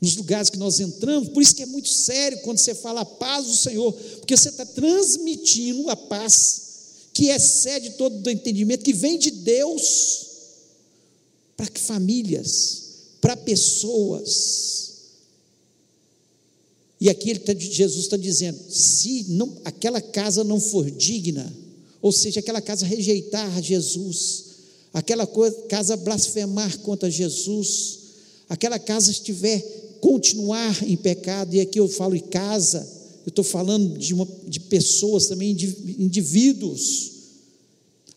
Nos 0.00 0.16
lugares 0.16 0.50
que 0.50 0.58
nós 0.58 0.80
entramos, 0.80 1.28
por 1.28 1.42
isso 1.42 1.54
que 1.54 1.62
é 1.62 1.66
muito 1.66 1.88
sério 1.88 2.40
quando 2.42 2.58
você 2.58 2.74
fala 2.74 3.02
a 3.02 3.04
paz 3.04 3.46
do 3.46 3.56
Senhor, 3.56 3.92
porque 3.92 4.36
você 4.36 4.48
está 4.48 4.66
transmitindo 4.66 5.88
a 5.90 5.96
paz 5.96 6.62
que 7.12 7.28
excede 7.28 7.90
todo 7.90 8.26
o 8.26 8.30
entendimento, 8.30 8.84
que 8.84 8.92
vem 8.92 9.18
de 9.18 9.30
Deus 9.30 10.26
para 11.56 11.68
famílias, 11.74 12.82
para 13.20 13.36
pessoas, 13.36 14.84
e 17.04 17.10
aqui 17.10 17.28
ele 17.28 17.40
tá, 17.40 17.54
Jesus 17.54 18.04
está 18.04 18.16
dizendo: 18.16 18.58
se 18.70 19.26
não, 19.28 19.58
aquela 19.62 20.00
casa 20.00 20.42
não 20.42 20.58
for 20.58 20.90
digna, 20.90 21.54
ou 22.00 22.10
seja, 22.10 22.40
aquela 22.40 22.62
casa 22.62 22.86
rejeitar 22.86 23.62
Jesus, 23.62 24.44
aquela 24.94 25.28
casa 25.68 25.96
blasfemar 25.96 26.78
contra 26.78 27.10
Jesus, 27.10 27.98
aquela 28.48 28.78
casa 28.78 29.10
estiver 29.10 29.60
continuar 30.00 30.88
em 30.88 30.96
pecado, 30.96 31.54
e 31.56 31.60
aqui 31.60 31.80
eu 31.80 31.88
falo 31.88 32.14
em 32.14 32.20
casa, 32.20 32.86
eu 33.26 33.30
estou 33.30 33.44
falando 33.44 33.98
de, 33.98 34.14
uma, 34.14 34.28
de 34.46 34.60
pessoas 34.60 35.26
também, 35.26 35.50
indivíduos, 35.50 37.10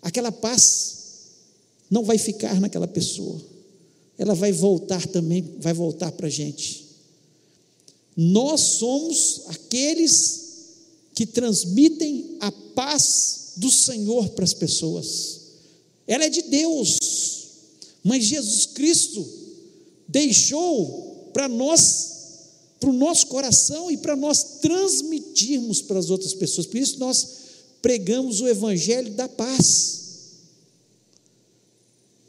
aquela 0.04 0.32
paz 0.32 0.98
não 1.90 2.04
vai 2.04 2.20
ficar 2.20 2.62
naquela 2.62 2.88
pessoa, 2.88 3.42
ela 4.16 4.36
vai 4.36 4.52
voltar 4.52 5.08
também, 5.08 5.44
vai 5.60 5.74
voltar 5.74 6.12
para 6.12 6.28
a 6.28 6.30
gente. 6.30 6.86
Nós 8.16 8.62
somos 8.62 9.44
aqueles 9.48 10.48
que 11.16 11.26
transmitem 11.26 12.38
a 12.40 12.52
paz 12.52 13.54
do 13.56 13.72
Senhor 13.72 14.30
para 14.30 14.44
as 14.44 14.54
pessoas. 14.54 15.37
Ela 16.08 16.26
é 16.26 16.30
de 16.30 16.44
Deus, 16.44 16.98
Mas 18.04 18.24
Jesus 18.24 18.66
Cristo 18.68 19.28
deixou 20.08 21.30
para 21.34 21.50
nós, 21.50 22.14
para 22.80 22.90
o 22.90 22.94
nosso 22.94 23.28
coração 23.28 23.92
e 23.92 23.98
para 23.98 24.16
nós 24.16 24.60
transmitirmos 24.62 25.82
para 25.82 26.00
as 26.00 26.10
outras 26.10 26.34
pessoas. 26.34 26.66
Por 26.66 26.78
isso 26.78 26.98
nós 27.00 27.28
pregamos 27.82 28.40
o 28.40 28.48
evangelho 28.48 29.12
da 29.14 29.28
paz. 29.28 30.06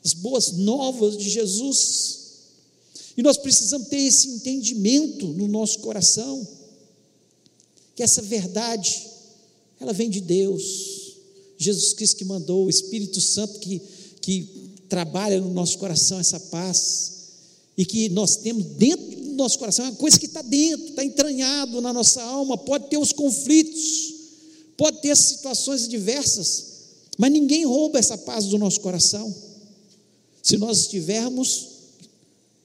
As 0.04 0.12
boas 0.12 0.52
novas 0.52 1.16
de 1.16 1.30
Jesus. 1.30 2.18
E 3.16 3.22
nós 3.22 3.36
precisamos 3.36 3.88
ter 3.88 3.98
esse 3.98 4.28
entendimento 4.28 5.26
no 5.28 5.46
nosso 5.46 5.78
coração, 5.80 6.46
que 7.94 8.02
essa 8.02 8.22
verdade, 8.22 9.06
ela 9.80 9.92
vem 9.92 10.08
de 10.10 10.20
Deus. 10.20 10.97
Jesus 11.58 11.92
Cristo 11.92 12.16
que 12.16 12.24
mandou, 12.24 12.66
o 12.66 12.70
Espírito 12.70 13.20
Santo 13.20 13.58
que, 13.58 13.82
que 14.20 14.48
trabalha 14.88 15.40
no 15.40 15.52
nosso 15.52 15.76
coração 15.78 16.18
essa 16.18 16.38
paz, 16.38 17.18
e 17.76 17.84
que 17.84 18.08
nós 18.08 18.36
temos 18.36 18.64
dentro 18.64 19.06
do 19.20 19.32
nosso 19.34 19.58
coração, 19.58 19.84
é 19.84 19.88
uma 19.90 19.96
coisa 19.96 20.18
que 20.18 20.26
está 20.26 20.42
dentro, 20.42 20.88
está 20.88 21.04
entranhado 21.04 21.80
na 21.80 21.92
nossa 21.92 22.22
alma, 22.22 22.56
pode 22.56 22.88
ter 22.88 22.98
os 22.98 23.12
conflitos, 23.12 24.14
pode 24.76 25.00
ter 25.00 25.16
situações 25.16 25.86
diversas, 25.86 26.64
mas 27.16 27.30
ninguém 27.30 27.64
rouba 27.64 27.98
essa 27.98 28.16
paz 28.16 28.46
do 28.46 28.58
nosso 28.58 28.80
coração. 28.80 29.32
Se 30.42 30.56
nós 30.56 30.78
estivermos 30.78 31.68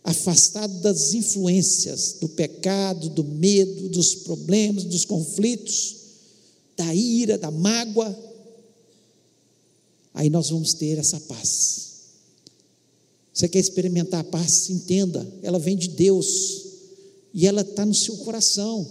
afastado 0.04 0.82
das 0.82 1.14
influências 1.14 2.18
do 2.20 2.28
pecado, 2.30 3.10
do 3.10 3.24
medo, 3.24 3.90
dos 3.90 4.16
problemas, 4.16 4.84
dos 4.84 5.06
conflitos, 5.06 5.96
da 6.76 6.94
ira, 6.94 7.38
da 7.38 7.50
mágoa, 7.52 8.18
aí 10.14 10.30
nós 10.30 10.50
vamos 10.50 10.74
ter 10.74 10.98
essa 10.98 11.20
paz. 11.22 11.94
Você 13.34 13.48
quer 13.48 13.60
experimentar 13.60 14.22
a 14.22 14.24
paz? 14.24 14.70
Entenda, 14.70 15.28
ela 15.42 15.58
vem 15.58 15.76
de 15.76 15.90
Deus 15.90 16.66
e 17.34 17.48
ela 17.48 17.62
está 17.62 17.86
no 17.86 17.96
seu 17.96 18.18
coração, 18.18 18.88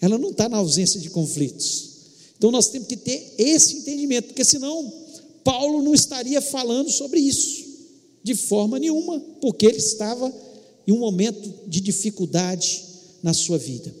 ela 0.00 0.16
não 0.16 0.30
está 0.30 0.48
na 0.48 0.58
ausência 0.58 1.00
de 1.00 1.10
conflitos. 1.10 1.90
Então 2.38 2.50
nós 2.50 2.68
temos 2.68 2.86
que 2.86 2.96
ter 2.96 3.34
esse 3.36 3.78
entendimento, 3.78 4.28
porque 4.28 4.44
senão 4.44 4.92
Paulo 5.42 5.82
não 5.82 5.92
estaria 5.92 6.40
falando 6.40 6.90
sobre 6.90 7.18
isso 7.20 7.68
de 8.22 8.34
forma 8.34 8.78
nenhuma, 8.78 9.18
porque 9.40 9.66
ele 9.66 9.78
estava 9.78 10.32
em 10.86 10.92
um 10.92 10.98
momento 10.98 11.52
de 11.66 11.80
dificuldade 11.80 12.82
na 13.22 13.34
sua 13.34 13.58
vida. 13.58 13.94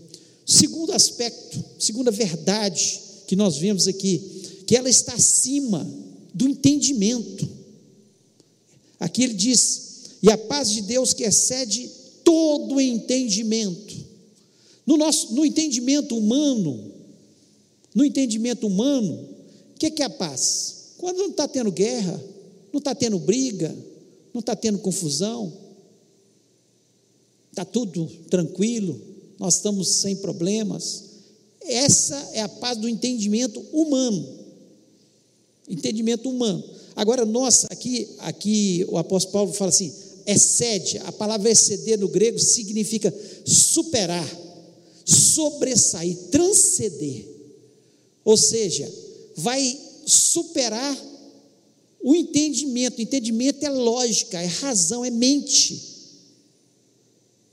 Segundo 0.46 0.92
aspecto, 0.92 1.62
segunda 1.78 2.10
verdade 2.10 3.00
que 3.26 3.36
nós 3.36 3.58
vemos 3.58 3.86
aqui, 3.86 4.18
que 4.66 4.76
ela 4.76 4.88
está 4.88 5.14
acima 5.14 5.86
do 6.34 6.48
entendimento. 6.48 7.48
Aqui 8.98 9.22
ele 9.22 9.34
diz: 9.34 9.90
e 10.22 10.30
a 10.30 10.36
paz 10.36 10.70
de 10.70 10.82
Deus 10.82 11.12
que 11.12 11.24
excede 11.24 11.90
todo 12.24 12.80
entendimento. 12.80 13.96
No 14.86 14.96
nosso, 14.96 15.34
no 15.34 15.44
entendimento 15.44 16.16
humano, 16.16 16.92
no 17.94 18.04
entendimento 18.04 18.66
humano, 18.66 19.28
o 19.74 19.78
que, 19.78 19.90
que 19.90 20.02
é 20.02 20.06
a 20.06 20.10
paz? 20.10 20.94
Quando 20.98 21.18
não 21.18 21.30
está 21.30 21.48
tendo 21.48 21.72
guerra, 21.72 22.22
não 22.72 22.78
está 22.78 22.94
tendo 22.94 23.18
briga, 23.18 23.74
não 24.32 24.40
está 24.40 24.54
tendo 24.54 24.78
confusão, 24.78 25.52
está 27.50 27.64
tudo 27.64 28.06
tranquilo, 28.28 29.00
nós 29.38 29.56
estamos 29.56 29.88
sem 29.88 30.16
problemas. 30.16 31.04
Essa 31.62 32.16
é 32.32 32.42
a 32.42 32.48
paz 32.48 32.76
do 32.78 32.88
entendimento 32.88 33.60
humano. 33.72 34.39
Entendimento 35.70 36.28
humano. 36.28 36.62
Agora, 36.96 37.24
nós, 37.24 37.64
aqui, 37.70 38.08
aqui 38.18 38.84
o 38.88 38.98
apóstolo 38.98 39.32
Paulo 39.32 39.52
fala 39.52 39.70
assim: 39.70 39.92
excede, 40.26 40.98
a 40.98 41.12
palavra 41.12 41.50
exceder 41.50 41.98
no 41.98 42.08
grego 42.08 42.38
significa 42.38 43.14
superar, 43.44 44.28
sobressair, 45.04 46.16
transcender. 46.30 47.24
Ou 48.24 48.36
seja, 48.36 48.92
vai 49.36 49.78
superar 50.04 50.96
o 52.02 52.14
entendimento. 52.14 52.98
O 52.98 53.02
entendimento 53.02 53.64
é 53.64 53.70
lógica, 53.70 54.40
é 54.40 54.46
razão, 54.46 55.04
é 55.04 55.10
mente. 55.10 55.90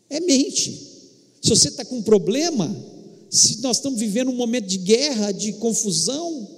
É 0.09 0.19
mente. 0.19 0.87
Se 1.41 1.49
você 1.49 1.67
está 1.69 1.85
com 1.85 1.97
um 1.97 2.01
problema, 2.01 2.75
se 3.29 3.61
nós 3.61 3.77
estamos 3.77 3.99
vivendo 3.99 4.29
um 4.29 4.35
momento 4.35 4.65
de 4.65 4.77
guerra, 4.77 5.31
de 5.31 5.53
confusão, 5.53 6.56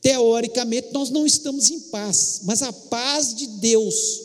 teoricamente 0.00 0.88
nós 0.92 1.10
não 1.10 1.26
estamos 1.26 1.70
em 1.70 1.80
paz, 1.80 2.40
mas 2.44 2.62
a 2.62 2.72
paz 2.72 3.34
de 3.34 3.46
Deus, 3.46 4.20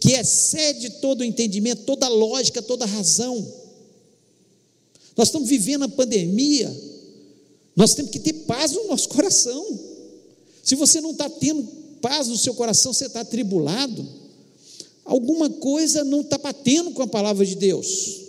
que 0.00 0.12
excede 0.12 0.90
todo 1.00 1.20
o 1.20 1.24
entendimento, 1.24 1.82
toda 1.84 2.06
a 2.06 2.10
lógica, 2.10 2.62
toda 2.62 2.84
a 2.84 2.88
razão. 2.88 3.46
Nós 5.16 5.28
estamos 5.28 5.48
vivendo 5.48 5.84
a 5.84 5.88
pandemia, 5.88 6.74
nós 7.74 7.94
temos 7.94 8.10
que 8.10 8.18
ter 8.18 8.32
paz 8.32 8.72
no 8.72 8.86
nosso 8.86 9.08
coração. 9.08 9.78
Se 10.62 10.74
você 10.74 11.00
não 11.00 11.10
está 11.10 11.28
tendo 11.28 11.62
paz 12.00 12.28
no 12.28 12.36
seu 12.36 12.54
coração, 12.54 12.92
você 12.92 13.06
está 13.06 13.20
atribulado, 13.20 14.06
alguma 15.04 15.50
coisa 15.50 16.04
não 16.04 16.20
está 16.20 16.38
batendo 16.38 16.92
com 16.92 17.02
a 17.02 17.06
palavra 17.06 17.44
de 17.44 17.54
Deus. 17.54 18.28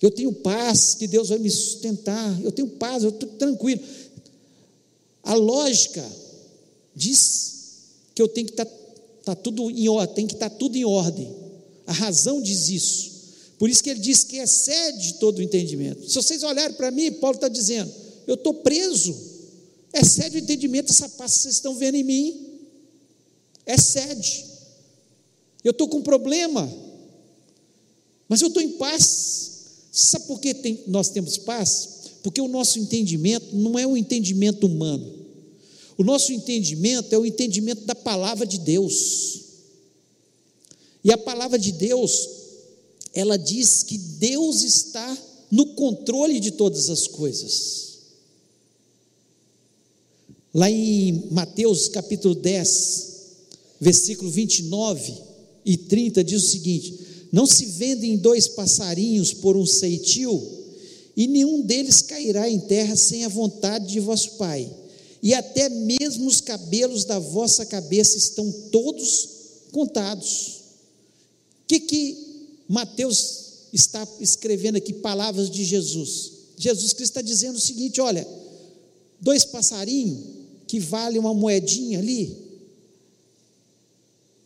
Eu 0.00 0.10
tenho 0.10 0.32
paz, 0.32 0.94
que 0.94 1.06
Deus 1.06 1.30
vai 1.30 1.38
me 1.38 1.50
sustentar, 1.50 2.38
eu 2.42 2.52
tenho 2.52 2.68
paz, 2.68 3.02
eu 3.02 3.08
estou 3.08 3.28
tranquilo. 3.30 3.80
A 5.24 5.34
lógica 5.34 6.04
diz 6.94 7.54
que 8.14 8.20
eu 8.20 8.28
tenho 8.28 8.46
que 8.46 8.52
estar 8.52 8.66
tá, 8.66 8.72
tá 9.24 9.34
tudo 9.34 9.70
em 9.70 9.88
ordem, 9.88 10.14
tem 10.14 10.26
que 10.26 10.34
estar 10.34 10.50
tá 10.50 10.56
tudo 10.56 10.76
em 10.76 10.84
ordem. 10.84 11.34
A 11.86 11.92
razão 11.92 12.40
diz 12.40 12.68
isso. 12.68 13.14
Por 13.58 13.70
isso 13.70 13.82
que 13.82 13.90
ele 13.90 14.00
diz 14.00 14.24
que 14.24 14.36
excede 14.36 15.14
todo 15.14 15.38
o 15.38 15.42
entendimento. 15.42 16.08
Se 16.08 16.14
vocês 16.16 16.42
olharem 16.42 16.76
para 16.76 16.90
mim, 16.90 17.12
Paulo 17.12 17.36
está 17.36 17.48
dizendo: 17.48 17.90
eu 18.26 18.34
estou 18.34 18.54
preso, 18.54 19.16
excede 19.92 20.36
o 20.36 20.40
entendimento, 20.40 20.90
essa 20.90 21.08
paz 21.08 21.34
que 21.34 21.38
vocês 21.40 21.54
estão 21.54 21.74
vendo 21.74 21.96
em 21.96 22.04
mim, 22.04 22.58
excede. 23.66 24.44
Eu 25.62 25.70
estou 25.70 25.88
com 25.88 26.02
problema, 26.02 26.70
mas 28.28 28.42
eu 28.42 28.48
estou 28.48 28.62
em 28.62 28.72
paz. 28.72 29.52
Sabe 29.90 30.26
por 30.26 30.40
que 30.40 30.52
tem, 30.52 30.82
nós 30.88 31.08
temos 31.08 31.38
paz? 31.38 31.93
Porque 32.24 32.40
o 32.40 32.48
nosso 32.48 32.78
entendimento 32.78 33.54
não 33.54 33.78
é 33.78 33.86
um 33.86 33.94
entendimento 33.94 34.66
humano. 34.66 35.12
O 35.98 36.02
nosso 36.02 36.32
entendimento 36.32 37.14
é 37.14 37.18
o 37.18 37.26
entendimento 37.26 37.84
da 37.84 37.94
palavra 37.94 38.46
de 38.46 38.58
Deus. 38.60 39.40
E 41.04 41.12
a 41.12 41.18
palavra 41.18 41.58
de 41.58 41.70
Deus, 41.70 42.26
ela 43.12 43.36
diz 43.36 43.82
que 43.82 43.98
Deus 43.98 44.62
está 44.62 45.18
no 45.50 45.74
controle 45.74 46.40
de 46.40 46.52
todas 46.52 46.88
as 46.88 47.06
coisas. 47.06 47.98
Lá 50.54 50.70
em 50.70 51.28
Mateus 51.30 51.88
capítulo 51.88 52.34
10, 52.34 53.12
versículo 53.78 54.30
29 54.30 55.12
e 55.62 55.76
30 55.76 56.24
diz 56.24 56.42
o 56.42 56.48
seguinte: 56.48 56.98
Não 57.30 57.44
se 57.44 57.66
vendem 57.66 58.16
dois 58.16 58.48
passarinhos 58.48 59.34
por 59.34 59.58
um 59.58 59.66
ceitil 59.66 60.53
e 61.16 61.26
nenhum 61.26 61.62
deles 61.62 62.02
cairá 62.02 62.48
em 62.48 62.58
terra 62.58 62.96
sem 62.96 63.24
a 63.24 63.28
vontade 63.28 63.86
de 63.86 64.00
vosso 64.00 64.32
Pai. 64.32 64.70
E 65.22 65.32
até 65.32 65.68
mesmo 65.68 66.26
os 66.26 66.40
cabelos 66.40 67.04
da 67.04 67.18
vossa 67.18 67.64
cabeça 67.64 68.18
estão 68.18 68.50
todos 68.70 69.28
contados. 69.72 70.60
O 71.62 71.66
que, 71.66 71.80
que 71.80 72.18
Mateus 72.68 73.42
está 73.72 74.06
escrevendo 74.20 74.76
aqui? 74.76 74.92
Palavras 74.92 75.50
de 75.50 75.64
Jesus. 75.64 76.32
Jesus 76.56 76.92
Cristo 76.92 77.12
está 77.12 77.22
dizendo 77.22 77.56
o 77.56 77.60
seguinte: 77.60 78.00
olha, 78.00 78.26
dois 79.20 79.44
passarinhos 79.44 80.18
que 80.66 80.78
valem 80.78 81.18
uma 81.18 81.32
moedinha 81.32 81.98
ali. 81.98 82.44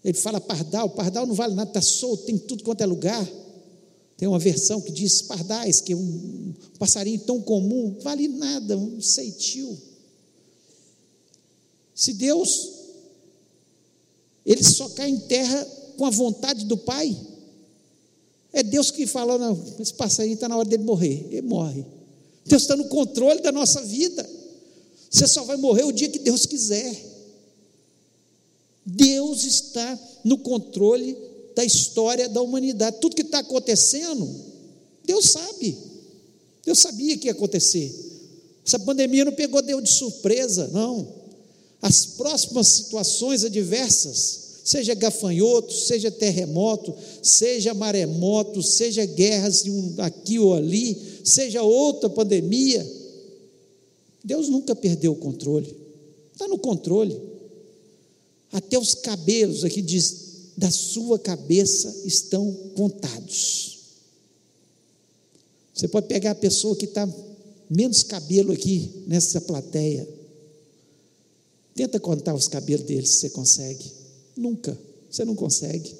Ele 0.04 0.16
fala 0.16 0.40
pardal, 0.40 0.90
pardal 0.90 1.26
não 1.26 1.34
vale 1.34 1.54
nada, 1.54 1.70
está 1.70 1.82
solto, 1.82 2.24
tem 2.24 2.38
tudo 2.38 2.62
quanto 2.62 2.82
é 2.82 2.86
lugar. 2.86 3.28
Tem 4.18 4.26
uma 4.26 4.40
versão 4.40 4.80
que 4.80 4.90
diz 4.90 5.22
pardais, 5.22 5.80
que 5.80 5.92
é 5.92 5.96
um 5.96 6.52
passarinho 6.76 7.20
tão 7.20 7.40
comum, 7.40 7.96
vale 8.02 8.26
nada, 8.26 8.76
um 8.76 9.00
ceitil. 9.00 9.78
Se 11.94 12.12
Deus, 12.14 12.68
ele 14.44 14.64
só 14.64 14.88
cai 14.88 15.08
em 15.08 15.20
terra 15.20 15.64
com 15.96 16.04
a 16.04 16.10
vontade 16.10 16.64
do 16.64 16.76
Pai, 16.76 17.16
é 18.52 18.60
Deus 18.62 18.90
que 18.90 19.06
fala, 19.06 19.38
não, 19.38 19.56
esse 19.78 19.94
passarinho 19.94 20.34
está 20.34 20.48
na 20.48 20.56
hora 20.56 20.68
dele 20.68 20.82
morrer, 20.82 21.28
ele 21.30 21.42
morre. 21.42 21.86
Deus 22.44 22.62
está 22.62 22.74
no 22.74 22.88
controle 22.88 23.40
da 23.40 23.52
nossa 23.52 23.82
vida. 23.82 24.28
Você 25.08 25.28
só 25.28 25.44
vai 25.44 25.56
morrer 25.56 25.84
o 25.84 25.92
dia 25.92 26.08
que 26.08 26.18
Deus 26.18 26.44
quiser. 26.44 26.92
Deus 28.84 29.44
está 29.44 29.98
no 30.24 30.38
controle 30.38 31.16
da 31.58 31.64
história 31.64 32.28
da 32.28 32.40
humanidade. 32.40 32.98
Tudo 33.00 33.16
que 33.16 33.22
está 33.22 33.40
acontecendo, 33.40 34.32
Deus 35.04 35.30
sabe. 35.30 35.76
Deus 36.64 36.78
sabia 36.78 37.18
que 37.18 37.26
ia 37.26 37.32
acontecer. 37.32 37.92
Essa 38.64 38.78
pandemia 38.78 39.24
não 39.24 39.32
pegou 39.32 39.60
Deus 39.60 39.82
de 39.82 39.90
surpresa, 39.90 40.70
não. 40.72 41.14
as 41.82 42.06
próximas 42.06 42.68
situações 42.68 43.42
adversas, 43.42 44.60
seja 44.62 44.94
gafanhoto, 44.94 45.72
seja 45.72 46.12
terremoto, 46.12 46.94
seja 47.24 47.74
maremoto, 47.74 48.62
seja 48.62 49.04
guerras 49.04 49.64
aqui 49.98 50.38
ou 50.38 50.54
ali, 50.54 50.96
seja 51.24 51.60
outra 51.60 52.08
pandemia, 52.08 52.88
Deus 54.22 54.48
nunca 54.48 54.76
perdeu 54.76 55.10
o 55.10 55.16
controle, 55.16 55.74
está 56.32 56.46
no 56.46 56.58
controle. 56.58 57.20
Até 58.52 58.78
os 58.78 58.94
cabelos 58.94 59.64
aqui 59.64 59.82
diz, 59.82 60.27
da 60.58 60.72
sua 60.72 61.20
cabeça 61.20 62.02
estão 62.04 62.52
contados. 62.74 63.78
Você 65.72 65.86
pode 65.86 66.08
pegar 66.08 66.32
a 66.32 66.34
pessoa 66.34 66.74
que 66.74 66.84
está 66.84 67.08
menos 67.70 68.02
cabelo 68.02 68.50
aqui 68.50 68.90
nessa 69.06 69.40
plateia. 69.40 70.08
Tenta 71.76 72.00
contar 72.00 72.34
os 72.34 72.48
cabelos 72.48 72.84
dele 72.84 73.06
se 73.06 73.20
você 73.20 73.30
consegue. 73.30 73.84
Nunca. 74.36 74.76
Você 75.08 75.24
não 75.24 75.36
consegue. 75.36 75.94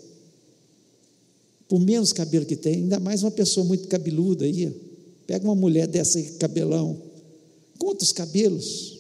Por 1.69 1.79
menos 1.79 2.13
cabelo 2.13 2.45
que 2.45 2.57
tem, 2.57 2.75
ainda 2.75 2.99
mais 2.99 3.23
uma 3.23 3.31
pessoa 3.31 3.65
muito 3.65 3.87
cabeluda 3.87 4.45
aí. 4.45 4.75
Pega 5.25 5.45
uma 5.45 5.55
mulher 5.55 5.87
dessa 5.87 6.19
aí, 6.19 6.33
cabelão. 6.33 7.01
Conta 7.79 8.03
os 8.03 8.11
cabelos. 8.11 8.99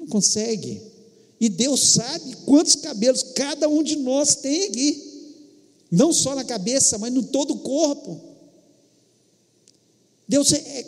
Não 0.00 0.06
consegue. 0.06 0.80
E 1.40 1.48
Deus 1.48 1.80
sabe 1.80 2.36
quantos 2.44 2.76
cabelos 2.76 3.22
cada 3.34 3.68
um 3.68 3.82
de 3.82 3.96
nós 3.96 4.36
tem 4.36 4.64
aqui. 4.64 5.14
Não 5.90 6.12
só 6.12 6.34
na 6.34 6.44
cabeça, 6.44 6.98
mas 6.98 7.12
no 7.12 7.22
todo 7.22 7.54
o 7.54 7.58
corpo. 7.58 8.20
Deus 10.26 10.52
é, 10.52 10.56
é, 10.56 10.86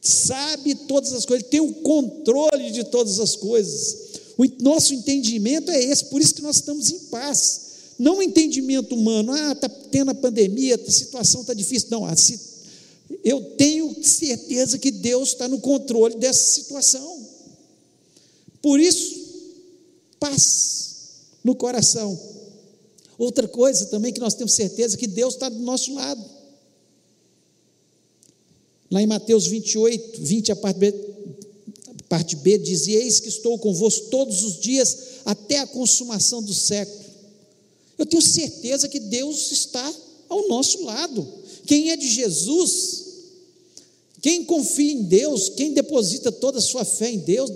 sabe 0.00 0.74
todas 0.74 1.12
as 1.12 1.24
coisas, 1.24 1.48
tem 1.48 1.60
o 1.60 1.74
controle 1.74 2.70
de 2.70 2.84
todas 2.84 3.20
as 3.20 3.36
coisas. 3.36 4.10
O 4.36 4.44
nosso 4.62 4.94
entendimento 4.94 5.70
é 5.70 5.82
esse, 5.82 6.06
por 6.06 6.20
isso 6.20 6.34
que 6.34 6.42
nós 6.42 6.56
estamos 6.56 6.90
em 6.90 6.98
paz. 7.10 7.68
Não 7.98 8.18
o 8.18 8.22
entendimento 8.22 8.94
humano, 8.94 9.32
ah, 9.32 9.52
está 9.52 9.68
tendo 9.68 10.10
a 10.10 10.14
pandemia, 10.14 10.74
a 10.76 10.90
situação 10.90 11.42
está 11.42 11.52
difícil. 11.52 11.88
Não, 11.90 12.08
eu 13.24 13.42
tenho 13.56 13.94
certeza 14.02 14.78
que 14.78 14.90
Deus 14.90 15.30
está 15.30 15.46
no 15.46 15.60
controle 15.60 16.16
dessa 16.16 16.54
situação. 16.54 17.26
Por 18.62 18.80
isso, 18.80 19.09
paz 20.20 20.90
no 21.42 21.54
coração. 21.54 22.18
Outra 23.18 23.48
coisa 23.48 23.86
também 23.86 24.12
que 24.12 24.20
nós 24.20 24.34
temos 24.34 24.54
certeza 24.54 24.96
que 24.96 25.06
Deus 25.06 25.34
está 25.34 25.48
do 25.48 25.58
nosso 25.58 25.92
lado. 25.94 26.24
Lá 28.90 29.02
em 29.02 29.06
Mateus 29.06 29.46
28, 29.46 30.20
20, 30.22 30.52
a 30.52 30.56
parte 30.56 30.78
B, 30.78 30.94
a 31.98 32.02
parte 32.08 32.36
B 32.36 32.58
diz: 32.58 32.86
Eis 32.88 33.20
que 33.20 33.28
estou 33.28 33.58
convosco 33.58 34.06
todos 34.06 34.42
os 34.42 34.58
dias 34.60 34.96
até 35.24 35.58
a 35.58 35.66
consumação 35.66 36.42
do 36.42 36.52
século. 36.52 37.00
Eu 37.96 38.06
tenho 38.06 38.22
certeza 38.22 38.88
que 38.88 38.98
Deus 38.98 39.52
está 39.52 39.94
ao 40.28 40.48
nosso 40.48 40.82
lado. 40.84 41.26
Quem 41.66 41.90
é 41.90 41.96
de 41.96 42.08
Jesus, 42.08 43.04
quem 44.22 44.44
confia 44.44 44.92
em 44.92 45.02
Deus, 45.02 45.50
quem 45.50 45.72
deposita 45.72 46.32
toda 46.32 46.58
a 46.58 46.62
sua 46.62 46.84
fé 46.84 47.10
em 47.10 47.18
Deus, 47.18 47.50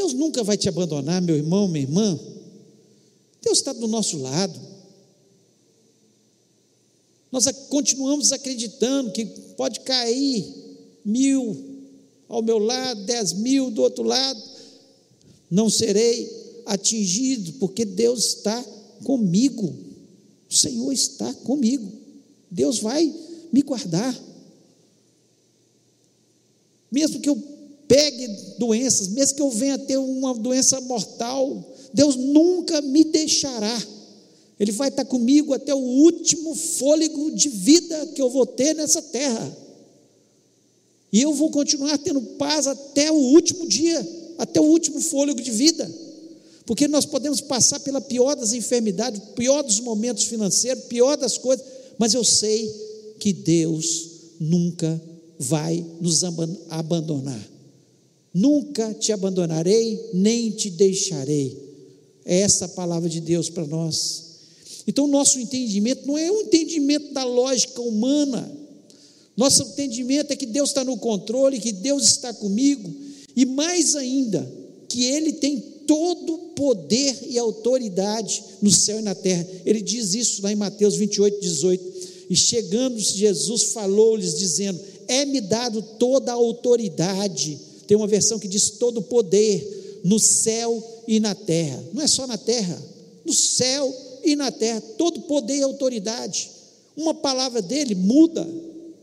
Deus 0.00 0.14
nunca 0.14 0.42
vai 0.42 0.56
te 0.56 0.66
abandonar, 0.66 1.20
meu 1.20 1.36
irmão, 1.36 1.68
minha 1.68 1.82
irmã. 1.82 2.18
Deus 3.42 3.58
está 3.58 3.70
do 3.74 3.86
nosso 3.86 4.16
lado. 4.16 4.58
Nós 7.30 7.44
continuamos 7.68 8.32
acreditando 8.32 9.12
que 9.12 9.26
pode 9.58 9.80
cair 9.80 10.46
mil 11.04 11.54
ao 12.30 12.40
meu 12.40 12.58
lado, 12.58 13.04
dez 13.04 13.34
mil 13.34 13.70
do 13.70 13.82
outro 13.82 14.02
lado, 14.02 14.42
não 15.50 15.68
serei 15.68 16.62
atingido, 16.64 17.52
porque 17.58 17.84
Deus 17.84 18.24
está 18.24 18.64
comigo. 19.04 19.66
O 20.48 20.54
Senhor 20.54 20.90
está 20.94 21.30
comigo. 21.34 21.92
Deus 22.50 22.78
vai 22.78 23.14
me 23.52 23.60
guardar. 23.60 24.18
Mesmo 26.90 27.20
que 27.20 27.28
eu 27.28 27.36
pegue 27.90 28.28
doenças, 28.56 29.08
mesmo 29.08 29.34
que 29.34 29.42
eu 29.42 29.50
venha 29.50 29.76
ter 29.76 29.96
uma 29.96 30.32
doença 30.32 30.80
mortal, 30.82 31.74
Deus 31.92 32.14
nunca 32.14 32.80
me 32.80 33.02
deixará. 33.02 33.82
Ele 34.60 34.70
vai 34.70 34.90
estar 34.90 35.04
comigo 35.04 35.52
até 35.52 35.74
o 35.74 35.78
último 35.78 36.54
fôlego 36.54 37.32
de 37.32 37.48
vida 37.48 38.06
que 38.14 38.22
eu 38.22 38.30
vou 38.30 38.46
ter 38.46 38.76
nessa 38.76 39.02
terra. 39.02 39.56
E 41.12 41.20
eu 41.20 41.34
vou 41.34 41.50
continuar 41.50 41.98
tendo 41.98 42.20
paz 42.38 42.68
até 42.68 43.10
o 43.10 43.16
último 43.16 43.66
dia, 43.66 44.08
até 44.38 44.60
o 44.60 44.64
último 44.66 45.00
fôlego 45.00 45.40
de 45.40 45.50
vida. 45.50 45.92
Porque 46.64 46.86
nós 46.86 47.04
podemos 47.04 47.40
passar 47.40 47.80
pela 47.80 48.00
pior 48.00 48.36
das 48.36 48.52
enfermidades, 48.52 49.20
pior 49.34 49.64
dos 49.64 49.80
momentos 49.80 50.26
financeiros, 50.26 50.84
pior 50.84 51.16
das 51.16 51.36
coisas, 51.36 51.66
mas 51.98 52.14
eu 52.14 52.22
sei 52.22 52.72
que 53.18 53.32
Deus 53.32 54.10
nunca 54.38 55.02
vai 55.40 55.84
nos 56.00 56.22
abandonar. 56.68 57.59
Nunca 58.32 58.94
te 58.94 59.12
abandonarei, 59.12 60.10
nem 60.14 60.50
te 60.50 60.70
deixarei. 60.70 61.56
É 62.24 62.40
essa 62.40 62.66
a 62.66 62.68
palavra 62.68 63.08
de 63.08 63.20
Deus 63.20 63.50
para 63.50 63.66
nós. 63.66 64.30
Então, 64.86 65.06
nosso 65.06 65.38
entendimento 65.38 66.06
não 66.06 66.16
é 66.16 66.30
um 66.30 66.42
entendimento 66.42 67.12
da 67.12 67.24
lógica 67.24 67.80
humana. 67.80 68.50
Nosso 69.36 69.62
entendimento 69.62 70.32
é 70.32 70.36
que 70.36 70.46
Deus 70.46 70.70
está 70.70 70.84
no 70.84 70.96
controle, 70.96 71.60
que 71.60 71.72
Deus 71.72 72.04
está 72.04 72.32
comigo, 72.32 72.92
e 73.34 73.44
mais 73.46 73.96
ainda, 73.96 74.48
que 74.88 75.04
Ele 75.04 75.32
tem 75.32 75.58
todo 75.86 76.34
o 76.34 76.38
poder 76.50 77.18
e 77.28 77.38
autoridade 77.38 78.44
no 78.62 78.70
céu 78.70 79.00
e 79.00 79.02
na 79.02 79.14
terra. 79.14 79.46
Ele 79.64 79.80
diz 79.80 80.14
isso 80.14 80.42
lá 80.42 80.52
em 80.52 80.56
Mateus 80.56 80.94
28, 80.94 81.40
18. 81.40 82.00
E 82.30 82.36
chegando 82.36 82.98
Jesus 82.98 83.72
falou-lhes, 83.72 84.38
dizendo: 84.38 84.80
É-me 85.08 85.40
dado 85.40 85.82
toda 85.98 86.30
a 86.30 86.36
autoridade 86.36 87.58
tem 87.90 87.96
uma 87.96 88.06
versão 88.06 88.38
que 88.38 88.46
diz 88.46 88.70
todo 88.70 89.02
poder 89.02 90.00
no 90.04 90.20
céu 90.20 91.02
e 91.08 91.18
na 91.18 91.34
terra. 91.34 91.82
Não 91.92 92.00
é 92.00 92.06
só 92.06 92.24
na 92.24 92.38
terra, 92.38 92.80
no 93.24 93.32
céu 93.32 93.92
e 94.22 94.36
na 94.36 94.52
terra, 94.52 94.80
todo 94.96 95.22
poder 95.22 95.56
e 95.56 95.62
autoridade. 95.64 96.48
Uma 96.96 97.12
palavra 97.12 97.60
dele 97.60 97.96
muda 97.96 98.48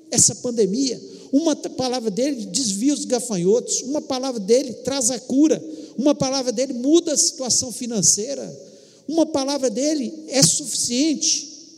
essa 0.09 0.35
pandemia. 0.35 1.01
Uma 1.33 1.53
palavra 1.53 2.09
dele 2.09 2.45
desvia 2.45 2.93
os 2.93 3.03
gafanhotos. 3.03 3.81
Uma 3.81 4.01
palavra 4.01 4.39
dele 4.39 4.71
traz 4.71 5.11
a 5.11 5.19
cura. 5.19 5.61
Uma 5.97 6.15
palavra 6.15 6.53
dele 6.53 6.71
muda 6.71 7.11
a 7.11 7.17
situação 7.17 7.73
financeira. 7.73 8.57
Uma 9.05 9.25
palavra 9.25 9.69
dele 9.69 10.13
é 10.29 10.41
suficiente 10.41 11.75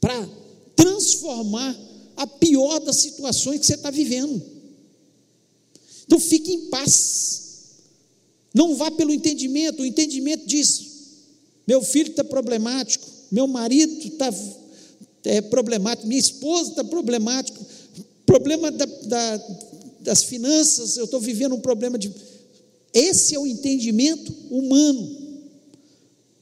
para 0.00 0.28
transformar 0.74 1.78
a 2.16 2.26
pior 2.26 2.80
das 2.80 2.96
situações 2.96 3.60
que 3.60 3.66
você 3.66 3.74
está 3.74 3.92
vivendo. 3.92 4.57
Então 6.08 6.18
fique 6.18 6.50
em 6.50 6.60
paz. 6.70 7.42
Não 8.54 8.74
vá 8.74 8.90
pelo 8.90 9.12
entendimento. 9.12 9.82
O 9.82 9.86
entendimento 9.86 10.46
diz: 10.46 10.86
meu 11.66 11.82
filho 11.82 12.10
está 12.10 12.24
problemático, 12.24 13.06
meu 13.30 13.46
marido 13.46 13.92
está 14.02 14.32
é, 15.24 15.42
problemático, 15.42 16.08
minha 16.08 16.18
esposa 16.18 16.70
está 16.70 16.82
problemático, 16.82 17.62
problema 18.24 18.70
da, 18.70 18.86
da, 18.86 19.40
das 20.00 20.22
finanças, 20.22 20.96
eu 20.96 21.04
estou 21.04 21.20
vivendo 21.20 21.54
um 21.54 21.60
problema 21.60 21.98
de. 21.98 22.10
Esse 22.94 23.34
é 23.34 23.38
o 23.38 23.46
entendimento 23.46 24.34
humano. 24.50 25.28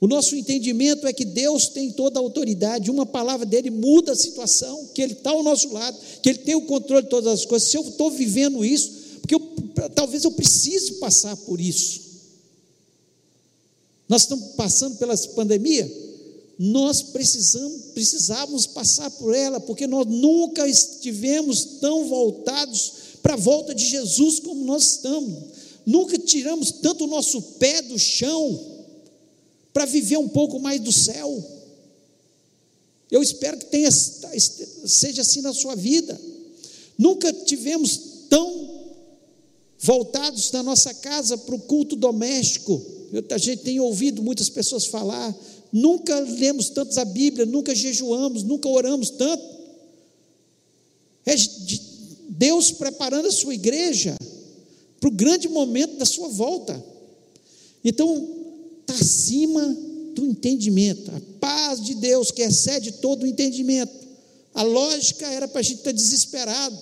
O 0.01 0.07
nosso 0.07 0.37
entendimento 0.37 1.09
é 1.09 1.13
que 1.13 1.25
Deus 1.25 1.69
tem 1.69 1.91
toda 1.91 2.21
a 2.21 2.23
autoridade, 2.23 2.89
uma 2.89 3.05
palavra 3.05 3.45
dele 3.45 3.71
muda 3.71 4.13
a 4.13 4.17
situação, 4.17 4.91
que 4.95 5.03
Ele 5.03 5.15
está 5.15 5.31
ao 5.31 5.43
nosso 5.43 5.73
lado, 5.73 5.99
que 6.23 6.29
Ele 6.29 6.39
tem 6.39 6.55
o 6.55 6.63
controle 6.63 7.03
de 7.03 7.09
todas 7.09 7.33
as 7.33 7.45
coisas. 7.45 7.69
Se 7.69 7.77
eu 7.77 7.83
estou 7.83 8.13
vivendo 8.13 8.65
isso, 8.65 9.06
porque 9.27 9.35
eu, 9.35 9.91
talvez 9.91 10.23
eu 10.23 10.31
precise 10.31 10.93
passar 10.95 11.37
por 11.37 11.61
isso. 11.61 12.01
Nós 14.09 14.23
estamos 14.23 14.55
passando 14.55 14.97
pela 14.99 15.17
pandemia, 15.35 15.93
nós 16.57 17.03
precisamos, 17.03 17.87
precisávamos 17.93 18.67
passar 18.69 19.11
por 19.11 19.35
ela, 19.35 19.59
porque 19.59 19.85
nós 19.85 20.07
nunca 20.07 20.69
estivemos 20.69 21.65
tão 21.81 22.07
voltados 22.07 22.93
para 23.21 23.35
a 23.35 23.37
volta 23.37 23.75
de 23.75 23.85
Jesus 23.85 24.39
como 24.39 24.65
nós 24.65 24.93
estamos. 24.93 25.57
Nunca 25.85 26.17
tiramos 26.17 26.71
tanto 26.71 27.05
o 27.05 27.09
nosso 27.09 27.43
pé 27.59 27.83
do 27.83 27.99
chão 27.99 28.85
para 29.73 29.85
viver 29.87 30.19
um 30.19 30.29
pouco 30.29 30.61
mais 30.61 30.81
do 30.81 30.93
céu. 30.93 31.45
Eu 33.11 33.23
espero 33.23 33.59
que 33.59 33.67
tenha, 33.67 33.91
seja 33.91 35.23
assim 35.23 35.41
na 35.41 35.53
sua 35.53 35.75
vida. 35.75 36.19
Nunca 36.97 37.33
tivemos 37.33 38.01
tão 38.29 38.66
voltados 39.79 40.51
na 40.53 40.63
nossa 40.63 40.93
casa 40.95 41.37
para 41.39 41.55
o 41.55 41.61
culto 41.61 41.97
doméstico. 41.97 42.83
Eu, 43.13 43.25
a 43.31 43.39
gente 43.39 43.63
tem 43.63 43.81
ouvido 43.81 44.23
muitas 44.23 44.49
pessoas 44.49 44.87
falar, 44.87 45.35
nunca 45.73 46.19
lemos 46.19 46.71
tanto 46.71 46.99
a 46.99 47.05
Bíblia, 47.05 47.47
nunca 47.47 47.75
jejuamos, 47.75 48.43
nunca 48.43 48.69
oramos 48.69 49.11
tanto. 49.11 49.45
É 51.25 51.35
Deus 52.29 52.71
preparando 52.71 53.29
a 53.29 53.33
sua 53.33 53.55
igreja 53.55 54.17
para 55.01 55.09
o 55.09 55.13
grande 55.13 55.49
momento 55.49 55.97
da 55.97 56.05
sua 56.05 56.29
volta. 56.29 56.83
Então, 57.85 58.29
está 58.81 58.95
acima 58.95 59.77
do 60.15 60.27
entendimento. 60.27 61.11
A 61.11 61.21
paz 61.39 61.85
de 61.85 61.95
Deus 61.95 62.31
que 62.31 62.43
excede 62.43 62.93
todo 62.93 63.23
o 63.23 63.27
entendimento. 63.27 63.93
A 64.55 64.63
lógica 64.63 65.27
era 65.27 65.47
para 65.47 65.61
a 65.61 65.63
gente 65.63 65.79
estar 65.79 65.91
tá 65.91 65.97
desesperado. 65.97 66.79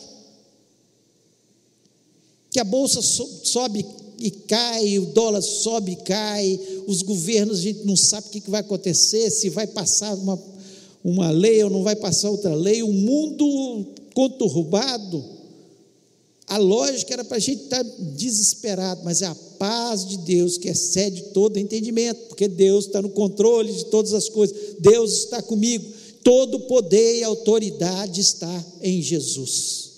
Que 2.55 2.61
a 2.61 2.65
bolsa 2.65 3.03
sobe 3.03 3.85
e 4.17 4.31
cai, 4.31 4.97
o 5.01 5.07
dólar 5.07 5.43
sobe 5.43 5.91
e 5.91 5.97
cai, 5.97 6.61
os 6.87 7.03
governos, 7.03 7.59
a 7.59 7.63
gente 7.63 7.85
não 7.85 7.97
sabe 7.97 8.29
o 8.29 8.31
que 8.31 8.49
vai 8.49 8.61
acontecer, 8.61 9.29
se 9.29 9.51
vai 9.51 9.67
passar 9.67 10.15
uma, 10.15 10.41
uma 11.03 11.33
lei 11.33 11.65
ou 11.65 11.69
não 11.69 11.83
vai 11.83 11.97
passar 11.97 12.31
outra 12.31 12.55
lei, 12.55 12.81
o 12.81 12.93
mundo 12.93 13.87
conturbado. 14.15 15.25
A 16.47 16.57
lógica 16.57 17.13
era 17.13 17.25
para 17.25 17.39
a 17.39 17.41
gente 17.41 17.65
estar 17.65 17.83
tá 17.83 17.91
desesperado, 18.15 19.01
mas 19.03 19.21
é 19.21 19.27
a 19.27 19.35
paz 19.59 20.07
de 20.07 20.19
Deus 20.19 20.57
que 20.57 20.69
excede 20.69 21.23
todo 21.33 21.59
entendimento, 21.59 22.29
porque 22.29 22.47
Deus 22.47 22.87
está 22.87 23.03
no 23.03 23.11
controle 23.11 23.73
de 23.73 23.87
todas 23.87 24.13
as 24.13 24.29
coisas, 24.29 24.77
Deus 24.79 25.25
está 25.25 25.43
comigo, 25.43 25.85
todo 26.23 26.61
poder 26.61 27.19
e 27.19 27.25
autoridade 27.25 28.21
está 28.21 28.65
em 28.81 29.03
Jesus. 29.03 29.91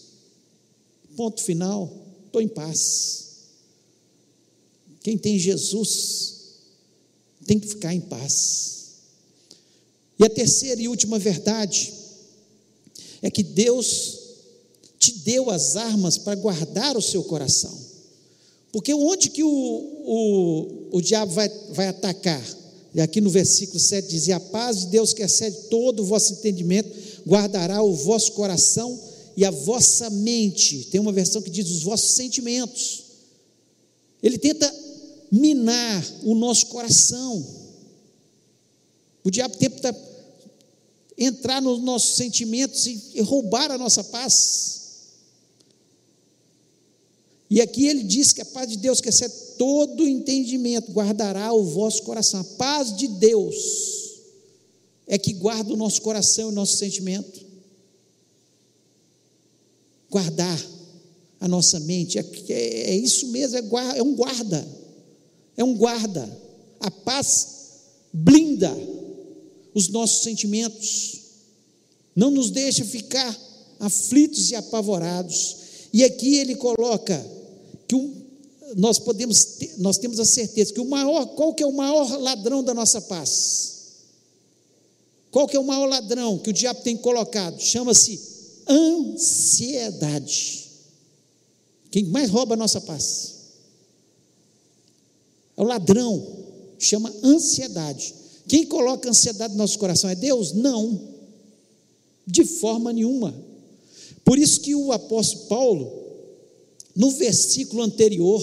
Ponto 1.15 1.43
final, 1.43 2.06
estou 2.37 2.43
em 2.43 2.49
paz. 2.49 3.27
Quem 5.03 5.17
tem 5.17 5.39
Jesus 5.39 6.35
tem 7.47 7.59
que 7.59 7.69
ficar 7.69 7.95
em 7.95 8.01
paz. 8.01 8.77
E 10.19 10.25
a 10.25 10.29
terceira 10.29 10.81
e 10.81 10.89
última 10.89 11.19
verdade 11.19 11.93
é 13.23 13.31
que 13.31 13.43
Deus 13.43 14.19
te 14.99 15.13
deu 15.19 15.51
as 15.51 15.77
armas 15.77 16.19
para 16.19 16.35
guardar 16.35 16.97
o 16.97 17.03
seu 17.03 17.23
coração. 17.25 17.87
Porque 18.73 18.93
onde 18.93 19.31
que 19.31 19.43
o, 19.43 19.49
o, 19.49 20.89
o 20.93 21.01
diabo 21.01 21.33
vai, 21.33 21.49
vai 21.71 21.89
atacar? 21.89 22.43
E 22.95 23.01
aqui 23.01 23.21
no 23.21 23.31
versículo 23.31 23.79
7 23.79 24.09
dizia: 24.09 24.37
A 24.37 24.41
paz 24.41 24.81
de 24.81 24.87
Deus 24.89 25.13
que 25.13 25.23
excede 25.23 25.69
todo 25.71 26.01
o 26.01 26.07
vosso 26.07 26.33
entendimento, 26.33 26.91
guardará 27.27 27.83
o 27.83 27.95
vosso 27.95 28.33
coração 28.33 28.99
e 29.37 29.45
a 29.45 29.51
vossa 29.51 30.09
mente. 30.09 30.85
Tem 30.85 31.01
uma 31.01 31.13
versão 31.13 31.43
que 31.43 31.51
diz 31.51 31.71
os 31.71 31.83
vossos 31.83 32.13
sentimentos. 32.13 33.05
Ele 34.23 34.39
tenta 34.39 34.73
minar 35.31 36.05
o 36.23 36.35
nosso 36.35 36.67
coração. 36.67 37.45
O 39.23 39.31
diabo 39.31 39.57
tenta 39.57 39.95
entrar 41.19 41.61
nos 41.61 41.81
nossos 41.81 42.17
sentimentos 42.17 42.87
e, 42.87 43.21
roubar 43.21 43.71
a 43.71 43.79
nossa 43.79 44.03
paz. 44.05 44.83
E 47.49 47.61
aqui 47.61 47.87
ele 47.87 48.03
diz 48.03 48.33
que 48.33 48.43
a 48.43 48.45
paz 48.45 48.69
de 48.69 48.77
Deus, 48.77 49.01
que 49.01 49.09
excede 49.09 49.35
todo 49.57 50.07
entendimento, 50.07 50.93
guardará 50.93 51.53
o 51.53 51.65
vosso 51.65 52.03
coração. 52.03 52.41
A 52.41 52.45
paz 52.45 52.97
de 52.97 53.07
Deus 53.07 53.55
é 55.07 55.17
que 55.17 55.33
guarda 55.33 55.73
o 55.73 55.77
nosso 55.77 56.03
coração 56.03 56.47
e 56.47 56.53
o 56.53 56.55
nosso 56.55 56.77
sentimento. 56.77 57.46
Guardar 60.17 60.67
a 61.41 61.49
nossa 61.49 61.79
mente, 61.81 62.19
é, 62.19 62.25
é, 62.49 62.91
é 62.91 62.97
isso 62.97 63.29
mesmo, 63.29 63.57
é, 63.57 63.99
é 63.99 64.03
um 64.03 64.15
guarda 64.15 64.67
é 65.57 65.65
um 65.65 65.75
guarda. 65.75 66.29
A 66.81 66.91
paz 66.91 67.49
blinda 68.13 68.75
os 69.75 69.89
nossos 69.89 70.23
sentimentos, 70.23 71.21
não 72.15 72.31
nos 72.31 72.51
deixa 72.51 72.85
ficar 72.85 73.39
aflitos 73.79 74.51
e 74.51 74.55
apavorados. 74.55 75.57
E 75.93 76.03
aqui 76.03 76.37
ele 76.37 76.55
coloca 76.55 77.27
que 77.87 77.95
um, 77.95 78.15
nós 78.75 78.99
podemos 78.99 79.45
ter, 79.45 79.75
nós 79.79 79.99
temos 79.99 80.19
a 80.19 80.25
certeza 80.25 80.73
que 80.73 80.81
o 80.81 80.87
maior, 80.87 81.27
qual 81.35 81.53
que 81.53 81.63
é 81.63 81.67
o 81.67 81.73
maior 81.73 82.19
ladrão 82.19 82.65
da 82.65 82.73
nossa 82.73 83.03
paz? 83.03 83.75
Qual 85.31 85.47
que 85.47 85.57
é 85.57 85.61
o 85.61 85.65
maior 85.65 85.87
ladrão 85.87 86.39
que 86.39 86.49
o 86.49 86.55
diabo 86.55 86.81
tem 86.81 86.97
colocado? 86.97 87.61
Chama-se 87.61 88.19
ansiedade. 88.69 90.67
Quem 91.91 92.05
mais 92.05 92.31
rouba 92.31 92.55
a 92.55 92.57
nossa 92.57 92.81
paz? 92.81 93.35
É 95.57 95.63
o 95.63 95.65
ladrão, 95.65 96.27
chama 96.79 97.13
ansiedade. 97.23 98.15
Quem 98.47 98.67
coloca 98.67 99.09
ansiedade 99.09 99.55
no 99.55 99.59
nosso 99.59 99.79
coração 99.79 100.11
é 100.11 100.15
Deus? 100.15 100.53
Não, 100.53 101.01
de 102.27 102.45
forma 102.45 102.93
nenhuma. 102.93 103.35
Por 104.25 104.39
isso 104.39 104.61
que 104.61 104.75
o 104.75 104.93
apóstolo 104.93 105.47
Paulo, 105.47 106.05
no 106.95 107.11
versículo 107.13 107.83
anterior, 107.83 108.41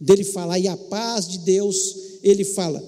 dele 0.00 0.24
falar, 0.24 0.58
e 0.58 0.68
a 0.68 0.76
paz 0.76 1.28
de 1.28 1.38
Deus, 1.38 1.96
ele 2.22 2.44
fala, 2.44 2.82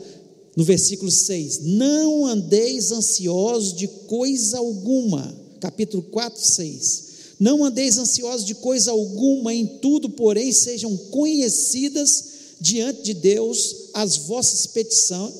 no 0.56 0.64
versículo 0.64 1.10
6, 1.10 1.60
não 1.64 2.24
andeis 2.24 2.90
ansiosos 2.90 3.74
de 3.74 3.88
coisa 3.88 4.58
alguma, 4.58 5.45
capítulo 5.60 6.02
4, 6.04 6.42
6. 6.42 7.06
Não 7.38 7.64
andeis 7.64 7.98
ansiosos 7.98 8.46
de 8.46 8.54
coisa 8.54 8.90
alguma, 8.90 9.52
em 9.52 9.66
tudo, 9.78 10.08
porém, 10.08 10.52
sejam 10.52 10.96
conhecidas 11.10 12.36
diante 12.60 13.02
de 13.02 13.14
Deus 13.14 13.90
as 13.92 14.16
vossas 14.16 14.66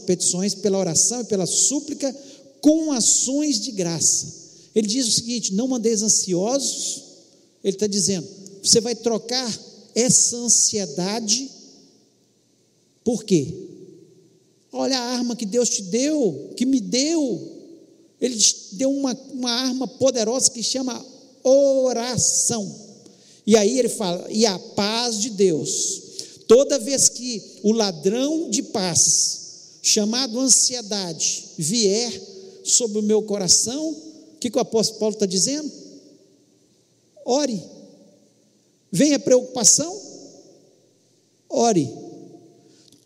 petições 0.06 0.54
pela 0.54 0.78
oração 0.78 1.22
e 1.22 1.24
pela 1.24 1.46
súplica 1.46 2.14
com 2.60 2.92
ações 2.92 3.60
de 3.60 3.70
graça. 3.72 4.26
Ele 4.74 4.86
diz 4.86 5.08
o 5.08 5.12
seguinte: 5.12 5.54
não 5.54 5.68
mandeis 5.68 6.02
ansiosos, 6.02 7.02
ele 7.64 7.76
está 7.76 7.86
dizendo, 7.86 8.28
você 8.62 8.80
vai 8.80 8.94
trocar 8.94 9.50
essa 9.94 10.36
ansiedade, 10.36 11.50
por 13.02 13.24
quê? 13.24 13.54
Olha 14.70 14.98
a 14.98 15.14
arma 15.16 15.34
que 15.34 15.46
Deus 15.46 15.70
te 15.70 15.82
deu, 15.82 16.50
que 16.56 16.66
me 16.66 16.80
deu, 16.80 17.55
Ele 18.20 18.36
deu 18.72 18.90
uma, 18.90 19.16
uma 19.32 19.50
arma 19.50 19.86
poderosa 19.86 20.50
que 20.50 20.62
chama 20.62 21.04
oração. 21.44 22.86
E 23.46 23.56
aí 23.56 23.78
ele 23.78 23.88
fala, 23.88 24.26
e 24.30 24.44
a 24.44 24.58
paz 24.58 25.20
de 25.20 25.30
Deus, 25.30 26.06
Toda 26.46 26.78
vez 26.78 27.08
que 27.08 27.42
o 27.62 27.72
ladrão 27.72 28.48
de 28.50 28.62
paz, 28.62 29.78
chamado 29.82 30.38
ansiedade, 30.38 31.44
vier 31.58 32.22
sobre 32.64 32.98
o 32.98 33.02
meu 33.02 33.22
coração, 33.22 33.90
o 33.90 34.38
que, 34.38 34.50
que 34.50 34.58
o 34.58 34.60
apóstolo 34.60 35.00
Paulo 35.00 35.14
está 35.14 35.26
dizendo? 35.26 35.70
Ore. 37.24 37.60
Vem 38.92 39.14
a 39.14 39.18
preocupação? 39.18 40.00
Ore. 41.48 41.92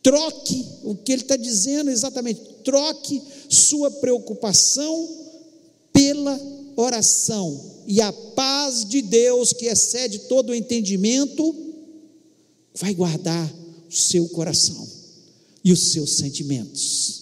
Troque 0.03 0.67
o 0.85 0.95
que 0.95 1.13
ele 1.13 1.23
está 1.23 1.37
dizendo 1.37 1.91
exatamente. 1.91 2.41
Troque 2.65 3.21
sua 3.49 3.91
preocupação 3.91 5.09
pela 5.93 6.41
oração. 6.77 7.83
E 7.87 8.01
a 8.01 8.13
paz 8.13 8.85
de 8.85 9.03
Deus, 9.03 9.53
que 9.53 9.67
excede 9.67 10.21
todo 10.21 10.51
o 10.51 10.55
entendimento, 10.55 11.55
vai 12.75 12.95
guardar 12.95 13.53
o 13.89 13.93
seu 13.93 14.29
coração 14.29 14.89
e 15.65 15.73
os 15.73 15.93
seus 15.93 16.17
sentimentos. 16.17 17.21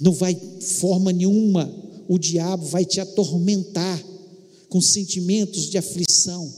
Não 0.00 0.12
vai 0.12 0.34
forma 0.60 1.12
nenhuma 1.12 1.72
o 2.08 2.18
diabo 2.18 2.66
vai 2.66 2.84
te 2.84 3.00
atormentar 3.00 4.04
com 4.68 4.80
sentimentos 4.80 5.70
de 5.70 5.78
aflição, 5.78 6.52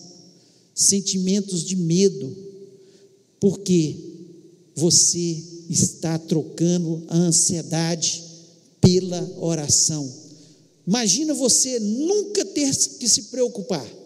sentimentos 0.75 1.62
de 1.62 1.77
medo, 1.77 2.35
porque 3.38 4.12
você 4.74 5.42
está 5.68 6.18
trocando 6.18 7.04
a 7.08 7.16
ansiedade 7.16 8.22
pela 8.80 9.38
oração. 9.38 10.11
Imagina 10.87 11.35
você 11.35 11.78
nunca 11.78 12.44
ter 12.44 12.74
que 12.98 13.08
se 13.08 13.24
preocupar 13.24 14.02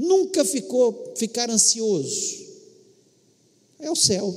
Nunca 0.00 0.46
ficou 0.46 1.12
ficar 1.14 1.50
ansioso. 1.50 2.38
É 3.78 3.90
o 3.90 3.94
céu. 3.94 4.34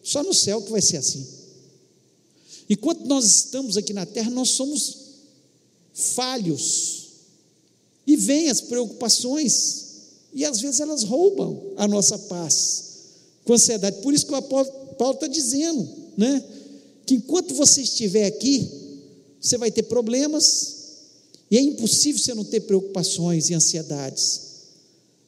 Só 0.00 0.22
no 0.22 0.32
céu 0.32 0.62
que 0.62 0.70
vai 0.70 0.80
ser 0.80 0.98
assim. 0.98 1.26
Enquanto 2.70 3.04
nós 3.06 3.24
estamos 3.24 3.76
aqui 3.76 3.92
na 3.92 4.06
terra, 4.06 4.30
nós 4.30 4.50
somos 4.50 4.98
falhos. 5.92 7.08
E 8.06 8.16
vêm 8.16 8.48
as 8.48 8.60
preocupações, 8.60 9.86
e 10.32 10.44
às 10.44 10.60
vezes 10.60 10.78
elas 10.78 11.02
roubam 11.02 11.72
a 11.76 11.88
nossa 11.88 12.16
paz 12.16 12.91
com 13.44 13.54
ansiedade. 13.54 14.00
Por 14.02 14.14
isso 14.14 14.26
que 14.26 14.32
o 14.32 14.36
apóstolo 14.36 14.94
Paulo 14.94 15.14
está 15.14 15.26
dizendo, 15.26 15.88
né? 16.16 16.44
Que 17.06 17.14
enquanto 17.14 17.54
você 17.54 17.82
estiver 17.82 18.26
aqui, 18.26 18.68
você 19.40 19.58
vai 19.58 19.70
ter 19.70 19.82
problemas, 19.84 20.76
e 21.50 21.58
é 21.58 21.60
impossível 21.60 22.22
você 22.22 22.34
não 22.34 22.44
ter 22.44 22.60
preocupações 22.60 23.50
e 23.50 23.54
ansiedades. 23.54 24.40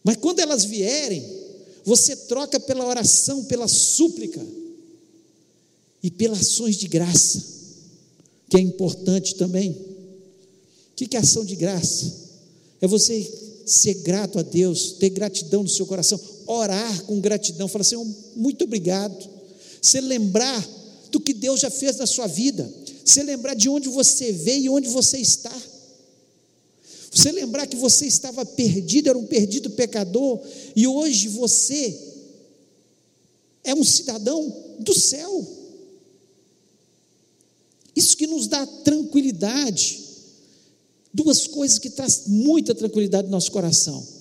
Mas 0.03 0.16
quando 0.16 0.40
elas 0.40 0.64
vierem, 0.64 1.24
você 1.85 2.14
troca 2.14 2.61
pela 2.61 2.87
oração, 2.87 3.44
pela 3.44 3.68
súplica 3.68 4.40
e 6.03 6.11
pelas 6.11 6.40
ações 6.40 6.77
de 6.77 6.87
graça, 6.87 7.42
que 8.48 8.57
é 8.57 8.61
importante 8.61 9.35
também. 9.35 9.70
O 9.72 10.94
que 10.94 11.16
é 11.16 11.20
ação 11.20 11.44
de 11.44 11.57
graça? 11.57 12.12
É 12.81 12.87
você 12.87 13.31
ser 13.66 13.94
grato 13.94 14.38
a 14.38 14.42
Deus, 14.42 14.92
ter 14.92 15.11
gratidão 15.11 15.62
no 15.62 15.68
seu 15.68 15.87
coração, 15.87 16.20
orar 16.46 17.04
com 17.04 17.20
gratidão, 17.20 17.68
falar, 17.68 17.85
Senhor, 17.85 18.07
muito 18.37 18.64
obrigado. 18.64 19.30
Você 19.80 20.00
lembrar 20.00 20.66
do 21.11 21.20
que 21.20 21.33
Deus 21.33 21.61
já 21.61 21.70
fez 21.70 21.96
na 21.96 22.07
sua 22.07 22.26
vida, 22.26 22.72
você 23.04 23.22
lembrar 23.22 23.54
de 23.54 23.68
onde 23.68 23.88
você 23.88 24.33
veio 24.33 24.64
e 24.64 24.68
onde 24.68 24.88
você 24.88 25.18
está. 25.18 25.54
Você 27.11 27.30
lembrar 27.30 27.66
que 27.66 27.76
você 27.76 28.07
estava 28.07 28.44
perdido, 28.44 29.09
era 29.09 29.18
um 29.18 29.26
perdido 29.26 29.70
pecador, 29.70 30.40
e 30.74 30.87
hoje 30.87 31.28
você 31.28 31.96
é 33.62 33.72
um 33.74 33.85
cidadão 33.85 34.52
do 34.80 34.92
céu. 34.92 35.46
Isso 37.94 38.16
que 38.16 38.26
nos 38.26 38.48
dá 38.48 38.66
tranquilidade. 38.66 40.02
Duas 41.12 41.46
coisas 41.46 41.78
que 41.78 41.90
traz 41.90 42.24
muita 42.26 42.74
tranquilidade 42.74 43.26
no 43.26 43.33
nosso 43.33 43.52
coração. 43.52 44.13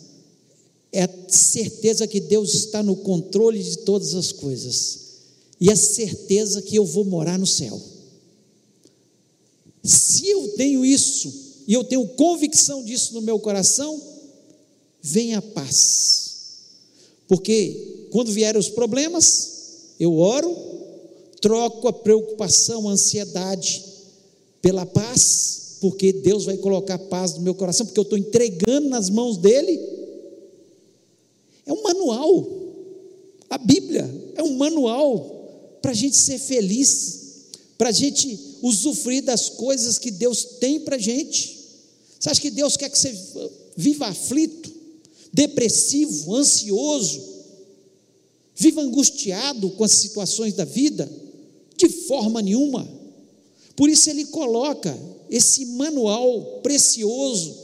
É 0.93 1.03
a 1.03 1.09
certeza 1.27 2.07
que 2.07 2.19
Deus 2.19 2.53
está 2.53 2.83
no 2.83 2.95
controle 2.95 3.61
de 3.61 3.79
todas 3.79 4.13
as 4.13 4.31
coisas. 4.31 4.99
E 5.59 5.71
a 5.71 5.75
certeza 5.75 6.61
que 6.61 6.75
eu 6.75 6.85
vou 6.85 7.03
morar 7.03 7.39
no 7.39 7.47
céu. 7.47 7.81
Se 9.83 10.29
eu 10.29 10.49
tenho 10.49 10.85
isso, 10.85 11.33
e 11.67 11.73
eu 11.73 11.83
tenho 11.83 12.07
convicção 12.09 12.83
disso 12.83 13.13
no 13.13 13.21
meu 13.21 13.39
coração, 13.39 13.99
vem 15.01 15.33
a 15.33 15.41
paz. 15.41 16.33
Porque 17.27 18.07
quando 18.11 18.31
vierem 18.31 18.59
os 18.59 18.69
problemas, 18.69 19.51
eu 19.99 20.17
oro, 20.17 20.55
troco 21.41 21.87
a 21.87 21.93
preocupação, 21.93 22.87
a 22.87 22.91
ansiedade 22.91 23.83
pela 24.61 24.85
paz, 24.85 25.77
porque 25.81 26.13
Deus 26.13 26.45
vai 26.45 26.57
colocar 26.57 26.97
paz 26.97 27.33
no 27.33 27.41
meu 27.41 27.55
coração, 27.55 27.85
porque 27.85 27.99
eu 27.99 28.03
estou 28.03 28.17
entregando 28.17 28.87
nas 28.87 29.09
mãos 29.09 29.37
dele. 29.37 30.02
É 31.65 31.73
um 31.73 31.81
manual. 31.81 32.47
A 33.49 33.57
Bíblia 33.57 34.09
é 34.35 34.43
um 34.43 34.57
manual 34.57 35.77
para 35.81 35.91
a 35.91 35.95
gente 35.95 36.15
ser 36.15 36.39
feliz, 36.39 37.49
para 37.77 37.89
a 37.89 37.91
gente 37.91 38.39
usufruir 38.61 39.23
das 39.23 39.49
coisas 39.49 39.97
que 39.97 40.09
Deus 40.09 40.43
tem 40.59 40.79
para 40.79 40.95
a 40.95 40.99
gente. 40.99 41.59
Você 42.19 42.29
acha 42.29 42.41
que 42.41 42.49
Deus 42.49 42.77
quer 42.77 42.89
que 42.89 42.97
você 42.97 43.13
viva 43.75 44.07
aflito, 44.07 44.71
depressivo, 45.31 46.35
ansioso, 46.35 47.21
viva 48.55 48.81
angustiado 48.81 49.69
com 49.71 49.83
as 49.83 49.91
situações 49.91 50.53
da 50.53 50.63
vida? 50.63 51.11
De 51.75 51.89
forma 51.89 52.41
nenhuma. 52.41 52.87
Por 53.75 53.89
isso 53.89 54.09
ele 54.09 54.25
coloca 54.25 54.97
esse 55.29 55.65
manual 55.65 56.61
precioso, 56.61 57.55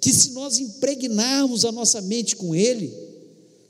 que 0.00 0.12
se 0.12 0.30
nós 0.30 0.58
impregnarmos 0.58 1.64
a 1.64 1.72
nossa 1.72 2.00
mente 2.00 2.36
com 2.36 2.54
ele, 2.54 3.05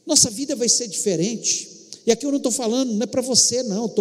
nossa 0.07 0.31
vida 0.31 0.55
vai 0.55 0.69
ser 0.69 0.87
diferente. 0.87 1.69
E 2.07 2.13
aqui 2.13 2.25
eu 2.25 2.31
não 2.31 2.37
estou 2.37 2.53
falando, 2.53 2.93
não 2.93 3.03
é 3.03 3.07
para 3.07 3.21
você, 3.21 3.63
não, 3.65 3.93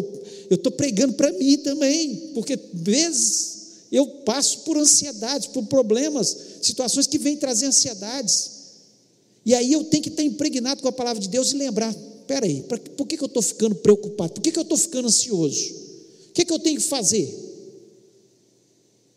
eu 0.50 0.56
estou 0.56 0.72
pregando 0.72 1.14
para 1.14 1.32
mim 1.32 1.58
também, 1.58 2.32
porque 2.36 2.58
vezes 2.72 3.56
eu 3.92 4.06
passo 4.06 4.60
por 4.60 4.78
ansiedades, 4.78 5.48
por 5.48 5.66
problemas, 5.66 6.38
situações 6.62 7.08
que 7.08 7.18
vêm 7.18 7.36
trazer 7.38 7.66
ansiedades. 7.66 8.52
E 9.46 9.54
aí 9.54 9.74
eu 9.74 9.84
tenho 9.86 10.04
que 10.04 10.10
estar 10.10 10.24
impregnado 10.24 10.82
com 10.82 10.88
a 10.88 10.92
palavra 10.92 11.22
de 11.22 11.30
Deus 11.30 11.52
e 11.52 11.58
lembrar: 11.58 11.94
peraí, 12.28 12.64
por 12.98 13.08
que, 13.08 13.18
que 13.18 13.24
eu 13.24 13.28
estou 13.28 13.42
ficando 13.42 13.76
preocupado? 13.76 14.34
Por 14.34 14.42
que, 14.42 14.52
que 14.52 14.60
eu 14.60 14.64
estou 14.64 14.78
ficando 14.78 15.08
ansioso? 15.08 15.74
O 16.30 16.34
que, 16.34 16.46
que 16.46 16.52
eu 16.52 16.60
tenho 16.60 16.78
que 16.78 16.88
fazer? 16.88 17.34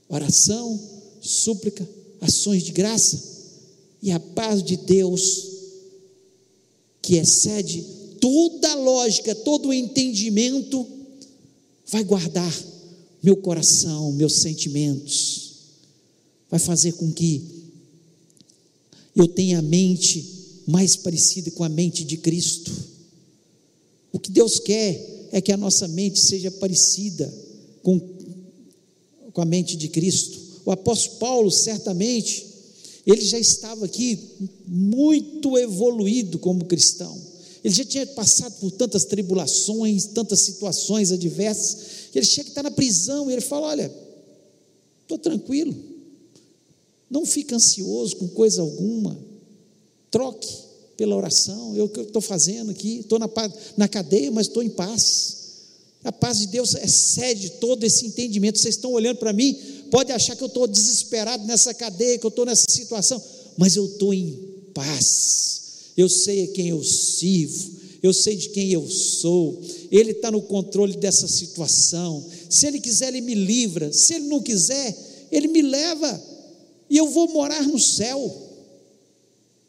Oração, 0.08 0.78
súplica, 1.20 1.86
ações 2.20 2.62
de 2.62 2.72
graça 2.72 3.20
e 4.02 4.10
a 4.10 4.20
paz 4.20 4.62
de 4.62 4.76
Deus, 4.76 5.47
que 7.02 7.16
excede 7.16 7.84
toda 8.20 8.70
a 8.70 8.74
lógica, 8.74 9.34
todo 9.34 9.68
o 9.68 9.72
entendimento, 9.72 10.86
vai 11.86 12.04
guardar 12.04 12.52
meu 13.22 13.36
coração, 13.36 14.12
meus 14.12 14.34
sentimentos, 14.34 15.52
vai 16.50 16.60
fazer 16.60 16.92
com 16.92 17.12
que 17.12 17.42
eu 19.14 19.26
tenha 19.26 19.58
a 19.58 19.62
mente 19.62 20.38
mais 20.66 20.96
parecida 20.96 21.50
com 21.50 21.64
a 21.64 21.68
mente 21.68 22.04
de 22.04 22.18
Cristo. 22.18 22.70
O 24.12 24.18
que 24.18 24.30
Deus 24.30 24.58
quer 24.58 25.28
é 25.32 25.40
que 25.40 25.52
a 25.52 25.56
nossa 25.56 25.88
mente 25.88 26.20
seja 26.20 26.50
parecida 26.50 27.32
com, 27.82 28.00
com 29.32 29.40
a 29.40 29.44
mente 29.44 29.76
de 29.76 29.88
Cristo. 29.88 30.38
O 30.64 30.70
apóstolo 30.70 31.18
Paulo, 31.18 31.50
certamente, 31.50 32.46
ele 33.08 33.22
já 33.22 33.38
estava 33.38 33.86
aqui 33.86 34.18
muito 34.66 35.56
evoluído 35.56 36.38
como 36.38 36.66
cristão. 36.66 37.18
Ele 37.64 37.74
já 37.74 37.82
tinha 37.82 38.06
passado 38.06 38.60
por 38.60 38.70
tantas 38.70 39.06
tribulações, 39.06 40.04
tantas 40.06 40.40
situações 40.40 41.10
adversas, 41.10 41.78
ele 42.14 42.26
chega 42.26 42.48
e 42.48 42.50
está 42.50 42.62
na 42.62 42.70
prisão 42.70 43.30
e 43.30 43.32
ele 43.32 43.40
fala: 43.40 43.68
Olha, 43.68 43.90
estou 45.00 45.18
tranquilo, 45.18 45.74
não 47.08 47.24
fique 47.24 47.54
ansioso 47.54 48.16
com 48.16 48.28
coisa 48.28 48.60
alguma, 48.60 49.18
troque 50.10 50.54
pela 50.94 51.16
oração, 51.16 51.74
eu 51.74 51.88
que 51.88 52.00
estou 52.00 52.20
fazendo 52.20 52.70
aqui, 52.70 52.98
estou 52.98 53.18
na, 53.18 53.30
na 53.76 53.88
cadeia, 53.88 54.30
mas 54.30 54.48
estou 54.48 54.62
em 54.62 54.68
paz. 54.68 55.38
A 56.04 56.12
paz 56.12 56.38
de 56.38 56.46
Deus 56.48 56.74
excede 56.74 57.50
todo 57.52 57.84
esse 57.84 58.06
entendimento. 58.06 58.58
Vocês 58.58 58.76
estão 58.76 58.92
olhando 58.92 59.16
para 59.16 59.32
mim, 59.32 59.58
pode 59.90 60.12
achar 60.12 60.36
que 60.36 60.42
eu 60.42 60.48
estou 60.48 60.66
desesperado 60.66 61.44
nessa 61.44 61.74
cadeia, 61.74 62.18
que 62.18 62.26
eu 62.26 62.30
estou 62.30 62.44
nessa 62.44 62.64
situação, 62.68 63.22
mas 63.56 63.76
eu 63.76 63.86
estou 63.86 64.14
em 64.14 64.32
paz. 64.74 65.60
Eu 65.96 66.08
sei 66.08 66.44
a 66.44 66.48
quem 66.48 66.68
eu 66.68 66.82
sirvo, 66.84 67.78
eu 68.02 68.12
sei 68.12 68.36
de 68.36 68.50
quem 68.50 68.70
eu 68.70 68.88
sou, 68.88 69.60
Ele 69.90 70.12
está 70.12 70.30
no 70.30 70.40
controle 70.42 70.96
dessa 70.96 71.26
situação. 71.26 72.24
Se 72.48 72.66
Ele 72.66 72.80
quiser, 72.80 73.08
Ele 73.08 73.20
me 73.20 73.34
livra, 73.34 73.92
se 73.92 74.14
Ele 74.14 74.28
não 74.28 74.40
quiser, 74.40 74.96
Ele 75.30 75.48
me 75.48 75.62
leva 75.62 76.22
e 76.88 76.96
eu 76.96 77.08
vou 77.08 77.28
morar 77.28 77.62
no 77.66 77.78
céu. 77.78 78.48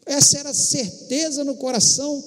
Essa 0.06 0.38
era 0.38 0.50
a 0.50 0.54
certeza 0.54 1.44
no 1.44 1.56
coração 1.56 2.22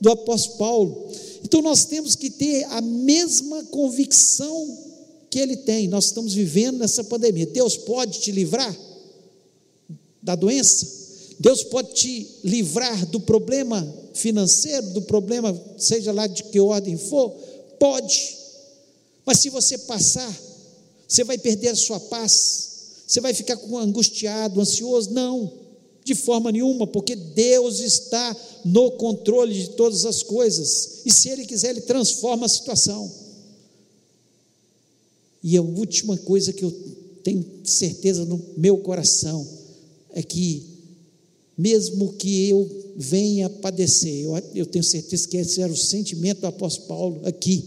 do 0.00 0.10
apóstolo 0.10 0.58
Paulo. 0.58 1.10
Então 1.42 1.62
nós 1.62 1.84
temos 1.84 2.14
que 2.14 2.30
ter 2.30 2.64
a 2.64 2.80
mesma 2.80 3.64
convicção 3.64 4.85
que 5.30 5.38
ele 5.38 5.56
tem. 5.56 5.88
Nós 5.88 6.06
estamos 6.06 6.34
vivendo 6.34 6.78
nessa 6.78 7.04
pandemia. 7.04 7.46
Deus 7.46 7.76
pode 7.76 8.20
te 8.20 8.32
livrar 8.32 8.76
da 10.22 10.34
doença? 10.34 10.86
Deus 11.38 11.62
pode 11.62 11.92
te 11.94 12.26
livrar 12.42 13.06
do 13.06 13.20
problema 13.20 13.86
financeiro, 14.14 14.90
do 14.90 15.02
problema, 15.02 15.58
seja 15.76 16.12
lá 16.12 16.26
de 16.26 16.44
que 16.44 16.58
ordem 16.58 16.96
for? 16.96 17.30
Pode. 17.78 18.36
Mas 19.24 19.40
se 19.40 19.50
você 19.50 19.76
passar, 19.78 20.34
você 21.06 21.22
vai 21.22 21.36
perder 21.36 21.68
a 21.68 21.76
sua 21.76 22.00
paz, 22.00 22.68
você 23.06 23.20
vai 23.20 23.34
ficar 23.34 23.58
angustiado, 23.74 24.60
ansioso? 24.60 25.10
Não, 25.10 25.52
de 26.02 26.14
forma 26.14 26.50
nenhuma, 26.50 26.86
porque 26.86 27.14
Deus 27.14 27.80
está 27.80 28.34
no 28.64 28.92
controle 28.92 29.52
de 29.52 29.70
todas 29.70 30.06
as 30.06 30.22
coisas, 30.22 31.02
e 31.04 31.12
se 31.12 31.28
Ele 31.28 31.44
quiser, 31.44 31.70
Ele 31.70 31.82
transforma 31.82 32.46
a 32.46 32.48
situação. 32.48 33.25
E 35.48 35.56
a 35.56 35.62
última 35.62 36.16
coisa 36.16 36.52
que 36.52 36.64
eu 36.64 36.72
tenho 37.22 37.46
certeza 37.62 38.24
no 38.24 38.44
meu 38.56 38.78
coração 38.78 39.46
é 40.10 40.20
que, 40.20 40.66
mesmo 41.56 42.14
que 42.14 42.48
eu 42.48 42.68
venha 42.96 43.48
padecer. 43.48 44.24
Eu, 44.24 44.36
eu 44.56 44.66
tenho 44.66 44.82
certeza 44.82 45.28
que 45.28 45.36
esse 45.36 45.62
era 45.62 45.72
o 45.72 45.76
sentimento 45.76 46.40
do 46.40 46.48
apóstolo 46.48 46.88
Paulo 46.88 47.20
aqui, 47.22 47.64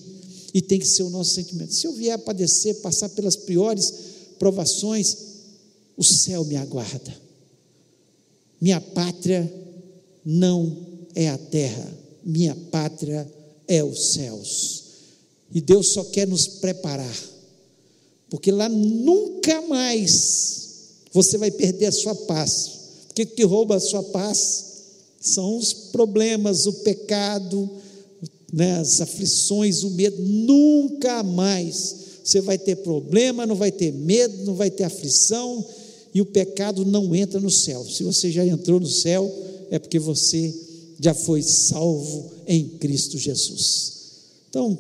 e 0.54 0.62
tem 0.62 0.78
que 0.78 0.86
ser 0.86 1.04
o 1.04 1.10
nosso 1.10 1.34
sentimento. 1.34 1.74
Se 1.74 1.88
eu 1.88 1.94
vier 1.94 2.15
a 2.15 2.18
padecer, 2.18 2.76
passar 2.82 3.08
pelas 3.12 3.38
piores 3.38 3.94
provações, 4.38 5.15
o 5.96 6.04
céu 6.04 6.44
me 6.44 6.58
aguarda. 6.58 7.15
Minha 8.60 8.82
pátria 8.82 9.49
não 10.26 10.76
é 11.16 11.30
a 11.30 11.38
terra, 11.38 11.97
minha 12.26 12.58
pátria 12.70 13.26
é 13.70 13.82
os 13.82 14.12
céus. 14.12 14.84
E 15.56 15.62
Deus 15.62 15.93
só 15.93 16.03
quer 16.03 16.28
nos 16.28 16.45
preparar, 16.45 17.39
porque 18.30 18.51
lá 18.51 18.69
nunca 18.69 19.61
mais 19.63 20.59
você 21.11 21.38
vai 21.38 21.51
perder 21.51 21.88
a 21.88 21.91
sua 21.91 22.13
paz. 22.13 22.71
O 23.09 23.13
que, 23.13 23.25
que 23.25 23.43
rouba 23.43 23.75
a 23.75 23.80
sua 23.80 24.03
paz? 24.03 24.65
São 25.19 25.57
os 25.57 25.73
problemas, 25.73 26.65
o 26.65 26.73
pecado, 26.73 27.69
né, 28.53 28.80
as 28.80 29.01
aflições, 29.01 29.84
o 29.84 29.91
medo. 29.91 30.21
Nunca 30.21 31.23
mais 31.23 31.95
você 32.23 32.41
vai 32.41 32.57
ter 32.57 32.77
problema, 32.77 33.45
não 33.45 33.55
vai 33.55 33.71
ter 33.71 33.91
medo, 33.91 34.45
não 34.45 34.53
vai 34.53 34.69
ter 34.69 34.84
aflição, 34.84 35.65
e 36.13 36.21
o 36.21 36.25
pecado 36.25 36.86
não 36.86 37.15
entra 37.15 37.39
no 37.39 37.49
céu. 37.49 37.84
Se 37.86 38.03
você 38.03 38.32
já 38.32 38.45
entrou 38.45 38.80
no 38.80 38.88
céu, 38.88 39.32
é 39.71 39.80
porque 39.80 39.97
você 39.97 40.53
já 40.99 41.13
foi 41.13 41.41
salvo 41.41 42.32
em 42.47 42.67
Cristo 42.67 43.17
Jesus. 43.17 43.93
Então, 44.49 44.77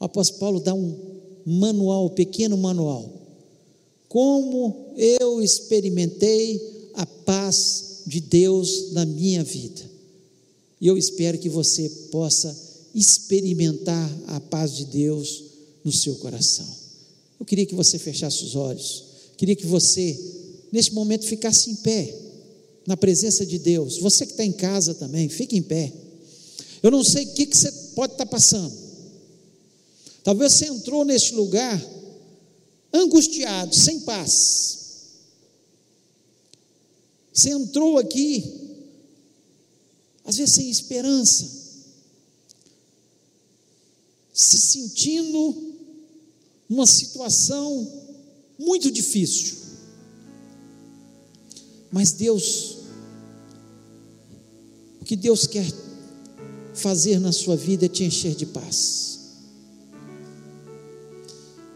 o 0.00 0.04
apóstolo 0.04 0.40
Paulo 0.40 0.60
dá 0.60 0.74
um 0.74 1.13
manual, 1.46 2.10
pequeno 2.10 2.56
manual. 2.56 3.10
Como 4.08 4.92
eu 4.96 5.42
experimentei 5.42 6.90
a 6.94 7.04
paz 7.04 8.02
de 8.06 8.20
Deus 8.20 8.92
na 8.92 9.04
minha 9.04 9.42
vida. 9.42 9.82
E 10.80 10.86
eu 10.86 10.96
espero 10.96 11.38
que 11.38 11.48
você 11.48 11.88
possa 12.10 12.54
experimentar 12.94 14.10
a 14.28 14.40
paz 14.40 14.76
de 14.76 14.84
Deus 14.86 15.44
no 15.82 15.90
seu 15.90 16.14
coração. 16.16 16.66
Eu 17.38 17.46
queria 17.46 17.66
que 17.66 17.74
você 17.74 17.98
fechasse 17.98 18.44
os 18.44 18.54
olhos, 18.54 19.04
queria 19.36 19.56
que 19.56 19.66
você, 19.66 20.18
neste 20.70 20.92
momento, 20.94 21.26
ficasse 21.26 21.70
em 21.70 21.76
pé, 21.76 22.14
na 22.86 22.96
presença 22.96 23.44
de 23.44 23.58
Deus. 23.58 23.98
Você 23.98 24.24
que 24.26 24.32
está 24.32 24.44
em 24.44 24.52
casa 24.52 24.94
também, 24.94 25.28
fique 25.28 25.56
em 25.56 25.62
pé. 25.62 25.92
Eu 26.82 26.90
não 26.90 27.02
sei 27.02 27.24
o 27.24 27.32
que, 27.32 27.46
que 27.46 27.56
você 27.56 27.72
pode 27.94 28.12
estar 28.12 28.26
passando. 28.26 28.72
Talvez 30.24 30.54
você 30.54 30.66
entrou 30.66 31.04
neste 31.04 31.34
lugar 31.34 31.78
angustiado, 32.90 33.76
sem 33.76 34.00
paz. 34.00 34.78
Você 37.30 37.50
entrou 37.50 37.98
aqui, 37.98 38.42
às 40.24 40.36
vezes 40.38 40.54
sem 40.54 40.70
esperança, 40.70 41.46
se 44.32 44.58
sentindo 44.58 45.74
numa 46.68 46.86
situação 46.86 47.86
muito 48.58 48.90
difícil. 48.90 49.56
Mas 51.90 52.12
Deus, 52.12 52.78
o 55.00 55.04
que 55.04 55.16
Deus 55.16 55.46
quer 55.46 55.66
fazer 56.74 57.20
na 57.20 57.30
sua 57.30 57.56
vida 57.56 57.84
é 57.84 57.88
te 57.88 58.04
encher 58.04 58.34
de 58.34 58.46
paz. 58.46 59.13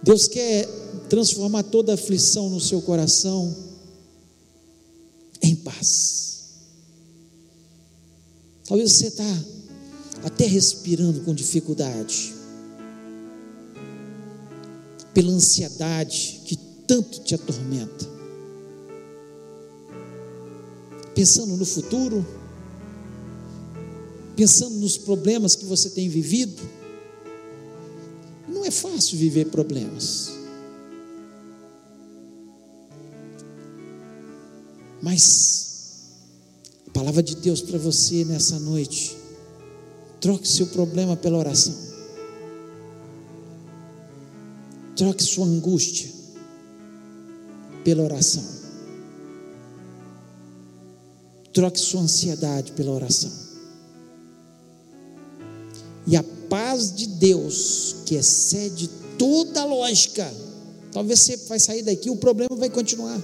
Deus 0.02 0.28
quer 0.28 0.66
transformar 1.08 1.62
toda 1.64 1.94
aflição 1.94 2.48
no 2.50 2.60
seu 2.60 2.80
coração 2.82 3.54
em 5.42 5.54
paz. 5.56 6.28
Talvez 8.66 8.92
você 8.92 9.06
está 9.06 9.44
até 10.24 10.46
respirando 10.46 11.20
com 11.20 11.34
dificuldade, 11.34 12.34
pela 15.14 15.32
ansiedade 15.32 16.42
que 16.44 16.56
tanto 16.86 17.20
te 17.20 17.34
atormenta, 17.34 18.06
pensando 21.14 21.56
no 21.56 21.64
futuro, 21.64 22.26
pensando 24.36 24.76
nos 24.76 24.96
problemas 24.96 25.56
que 25.56 25.64
você 25.64 25.90
tem 25.90 26.08
vivido. 26.08 26.77
É 28.68 28.70
fácil 28.70 29.16
viver 29.16 29.46
problemas. 29.46 30.30
Mas 35.00 36.10
a 36.86 36.90
palavra 36.90 37.22
de 37.22 37.34
Deus 37.36 37.62
para 37.62 37.78
você 37.78 38.26
nessa 38.26 38.60
noite, 38.60 39.16
troque 40.20 40.46
seu 40.46 40.66
problema 40.66 41.16
pela 41.16 41.38
oração. 41.38 41.74
Troque 44.94 45.22
sua 45.22 45.46
angústia 45.46 46.10
pela 47.82 48.02
oração. 48.02 48.44
Troque 51.54 51.80
sua 51.80 52.02
ansiedade 52.02 52.72
pela 52.72 52.90
oração. 52.92 53.32
E 56.06 56.18
a 56.18 56.22
paz 56.48 56.92
de 56.92 57.06
Deus, 57.06 57.96
que 58.04 58.14
excede 58.14 58.88
toda 59.18 59.64
lógica, 59.64 60.32
talvez 60.92 61.20
você 61.20 61.36
vai 61.48 61.58
sair 61.58 61.82
daqui, 61.82 62.10
o 62.10 62.16
problema 62.16 62.56
vai 62.56 62.70
continuar. 62.70 63.20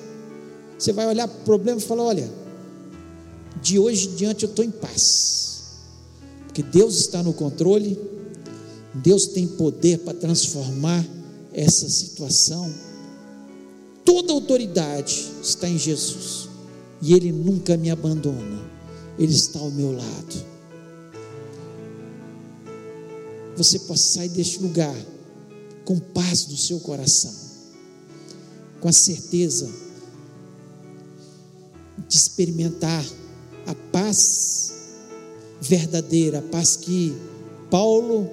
Você 0.79 0.93
vai 0.93 1.07
olhar 1.07 1.29
para 1.29 1.41
o 1.41 1.45
problema 1.45 1.79
e 1.79 1.83
falar: 1.83 2.05
olha, 2.05 2.31
de 3.63 3.79
hoje 3.79 4.09
em 4.09 4.15
diante 4.15 4.45
eu 4.45 4.51
estou 4.51 4.65
em 4.65 4.71
paz, 4.71 5.63
porque 6.47 6.63
Deus 6.63 6.99
está 6.99 7.23
no 7.23 7.33
controle, 7.33 7.99
Deus 8.95 9.27
tem 9.27 9.47
poder 9.47 9.99
para 10.01 10.15
transformar 10.15 11.05
essa 11.53 11.89
situação. 11.89 12.73
Toda 14.05 14.33
autoridade 14.33 15.27
está 15.43 15.69
em 15.69 15.79
Jesus, 15.79 16.49
e 17.01 17.15
Ele 17.15 17.33
nunca 17.33 17.77
me 17.77 17.91
abandona, 17.91 18.63
Ele 19.19 19.33
está 19.33 19.59
ao 19.59 19.71
meu 19.71 19.93
lado. 19.93 20.54
Você 23.57 23.79
possa 23.81 24.19
sair 24.19 24.29
deste 24.31 24.59
lugar 24.59 24.97
com 25.85 25.99
paz 25.99 26.47
no 26.47 26.57
seu 26.57 26.81
coração, 26.81 27.33
com 28.81 28.89
a 28.89 28.93
certeza 28.93 29.71
de 32.09 32.17
experimentar 32.17 33.05
a 33.67 33.75
paz 33.93 34.73
verdadeira, 35.61 36.39
a 36.39 36.43
paz 36.43 36.77
que 36.77 37.15
Paulo 37.71 38.31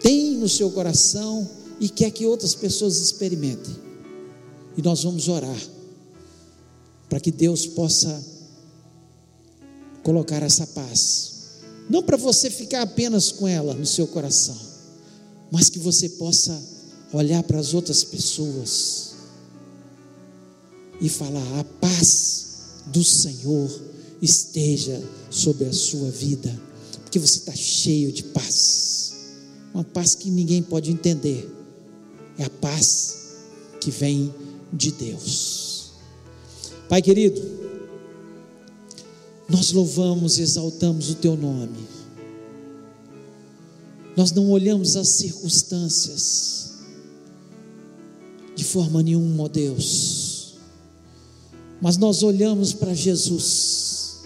tem 0.00 0.36
no 0.36 0.48
seu 0.48 0.70
coração 0.70 1.48
e 1.80 1.88
quer 1.88 2.10
que 2.10 2.26
outras 2.26 2.54
pessoas 2.54 2.98
experimentem. 2.98 3.76
E 4.76 4.82
nós 4.82 5.02
vamos 5.02 5.28
orar 5.28 5.60
para 7.08 7.20
que 7.20 7.30
Deus 7.32 7.66
possa 7.66 8.24
colocar 10.02 10.42
essa 10.42 10.66
paz. 10.66 11.37
Não 11.88 12.02
para 12.02 12.16
você 12.16 12.50
ficar 12.50 12.82
apenas 12.82 13.32
com 13.32 13.48
ela 13.48 13.74
no 13.74 13.86
seu 13.86 14.06
coração, 14.06 14.58
mas 15.50 15.70
que 15.70 15.78
você 15.78 16.08
possa 16.10 16.60
olhar 17.12 17.42
para 17.42 17.58
as 17.58 17.72
outras 17.72 18.04
pessoas 18.04 19.14
e 21.00 21.08
falar: 21.08 21.60
a 21.60 21.64
paz 21.64 22.46
do 22.86 23.02
Senhor 23.02 23.70
esteja 24.20 25.02
sobre 25.30 25.64
a 25.66 25.72
sua 25.72 26.10
vida, 26.10 26.54
porque 27.02 27.18
você 27.18 27.38
está 27.38 27.54
cheio 27.54 28.12
de 28.12 28.24
paz, 28.24 29.14
uma 29.72 29.84
paz 29.84 30.14
que 30.14 30.30
ninguém 30.30 30.62
pode 30.62 30.90
entender, 30.90 31.50
é 32.38 32.44
a 32.44 32.50
paz 32.50 33.16
que 33.80 33.90
vem 33.90 34.34
de 34.72 34.92
Deus. 34.92 35.92
Pai 36.88 37.00
querido, 37.00 37.67
nós 39.48 39.72
louvamos 39.72 40.38
e 40.38 40.42
exaltamos 40.42 41.10
o 41.10 41.14
Teu 41.14 41.36
nome, 41.36 41.78
nós 44.16 44.32
não 44.32 44.50
olhamos 44.50 44.96
as 44.96 45.08
circunstâncias 45.08 46.72
de 48.54 48.64
forma 48.64 49.02
nenhuma, 49.02 49.44
ó 49.44 49.48
Deus 49.48 50.38
mas 51.80 51.96
nós 51.96 52.22
olhamos 52.22 52.72
para 52.72 52.94
Jesus. 52.94 54.18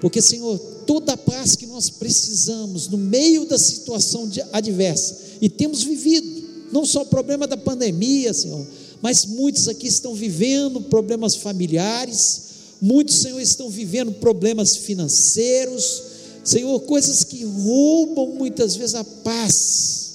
Porque, 0.00 0.22
Senhor, 0.22 0.58
toda 0.86 1.14
a 1.14 1.16
paz 1.16 1.56
que 1.56 1.66
nós 1.66 1.90
precisamos 1.90 2.88
no 2.88 2.96
meio 2.96 3.46
da 3.46 3.58
situação 3.58 4.30
adversa, 4.52 5.18
e 5.40 5.48
temos 5.48 5.82
vivido, 5.82 6.48
não 6.72 6.84
só 6.84 7.02
o 7.02 7.06
problema 7.06 7.46
da 7.46 7.56
pandemia, 7.56 8.32
Senhor, 8.32 8.64
mas 9.02 9.24
muitos 9.24 9.68
aqui 9.68 9.86
estão 9.86 10.14
vivendo 10.14 10.80
problemas 10.82 11.34
familiares, 11.34 12.47
muitos, 12.80 13.16
Senhor, 13.16 13.40
estão 13.40 13.68
vivendo 13.68 14.12
problemas 14.12 14.76
financeiros, 14.76 16.02
Senhor, 16.44 16.80
coisas 16.80 17.24
que 17.24 17.44
roubam 17.44 18.28
muitas 18.28 18.74
vezes 18.76 18.94
a 18.94 19.04
paz, 19.04 20.10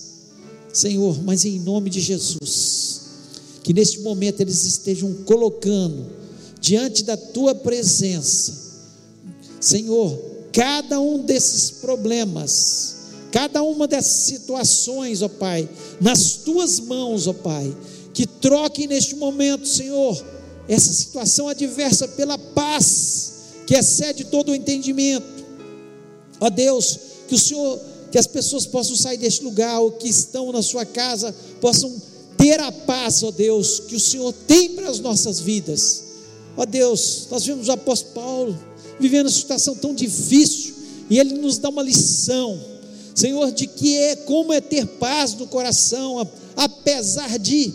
Senhor, 0.74 1.24
mas 1.24 1.46
em 1.46 1.60
nome 1.60 1.90
de 1.90 2.00
Jesus, 2.00 3.02
que 3.64 3.74
neste 3.74 4.00
momento 4.00 4.42
eles 4.42 4.66
estejam 4.66 5.14
colocando 5.26 6.08
diante 6.60 7.04
da 7.04 7.16
tua 7.16 7.54
presença, 7.54 8.54
Senhor, 9.60 10.20
cada 10.52 11.00
um 11.00 11.20
desses 11.20 11.70
problemas, 11.70 12.96
cada 13.32 13.62
uma 13.62 13.88
dessas 13.88 14.24
situações, 14.24 15.22
ó 15.22 15.28
Pai, 15.28 15.70
nas 16.00 16.34
tuas 16.38 16.80
mãos, 16.80 17.28
ó 17.28 17.34
Pai, 17.34 17.76
que 18.14 18.26
troquem 18.26 18.88
neste 18.88 19.16
momento, 19.16 19.68
Senhor, 19.68 20.24
essa 20.68 20.94
situação 20.94 21.48
adversa 21.48 22.08
pela 22.08 22.38
paz 22.38 23.34
que 23.66 23.76
excede 23.76 24.26
todo 24.26 24.52
o 24.52 24.56
entendimento. 24.56 25.44
Ó 26.40 26.50
Deus, 26.50 27.00
que 27.28 27.36
o 27.36 27.40
Senhor, 27.40 27.80
que 28.12 28.18
as 28.18 28.28
pessoas 28.28 28.66
possam 28.66 28.96
sair 28.96 29.18
deste 29.18 29.44
lugar, 29.44 29.80
ou 29.80 29.92
que 29.92 30.08
estão 30.08 30.52
na 30.52 30.62
sua 30.62 30.86
casa, 30.86 31.34
possam 31.62 31.94
ter 32.38 32.60
a 32.60 32.72
paz, 32.72 33.24
ó 33.24 33.32
Deus, 33.32 33.80
que 33.88 33.96
o 33.96 34.00
Senhor 34.00 34.34
tem 34.48 34.72
para 34.72 34.90
as 34.90 35.00
nossas 35.00 35.40
vidas. 35.40 36.04
Ó 36.58 36.66
Deus, 36.66 37.28
nós 37.32 37.46
vimos 37.46 37.68
o 37.68 37.72
apóstolo 37.72 38.14
Paulo 38.14 38.60
vivendo 39.00 39.28
uma 39.28 39.32
situação 39.32 39.76
tão 39.76 39.94
difícil 39.94 40.74
e 41.10 41.20
ele 41.20 41.34
nos 41.36 41.58
dá 41.58 41.70
uma 41.70 41.84
lição, 41.84 42.60
Senhor, 43.16 43.52
de 43.52 43.68
que 43.68 43.98
é 43.98 44.16
como 44.16 44.54
é 44.54 44.62
ter 44.62 44.86
paz 44.86 45.34
no 45.34 45.48
coração, 45.48 46.28
apesar 46.56 47.38
de, 47.40 47.74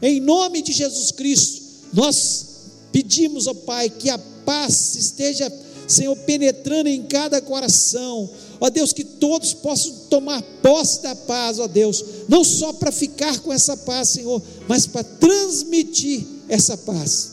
em 0.00 0.20
nome 0.20 0.62
de 0.62 0.72
Jesus 0.72 1.10
Cristo, 1.10 1.61
nós 1.92 2.46
pedimos, 2.90 3.46
ó 3.46 3.54
Pai, 3.54 3.90
que 3.90 4.08
a 4.10 4.18
paz 4.18 4.94
esteja, 4.96 5.52
Senhor, 5.86 6.16
penetrando 6.18 6.88
em 6.88 7.02
cada 7.02 7.40
coração, 7.40 8.28
ó 8.60 8.70
Deus, 8.70 8.92
que 8.92 9.04
todos 9.04 9.52
possam 9.52 9.92
tomar 10.08 10.42
posse 10.62 11.02
da 11.02 11.14
paz, 11.14 11.58
ó 11.58 11.66
Deus, 11.66 12.04
não 12.28 12.44
só 12.44 12.72
para 12.72 12.92
ficar 12.92 13.40
com 13.40 13.52
essa 13.52 13.76
paz, 13.76 14.10
Senhor, 14.10 14.40
mas 14.68 14.86
para 14.86 15.04
transmitir 15.04 16.24
essa 16.48 16.76
paz. 16.76 17.32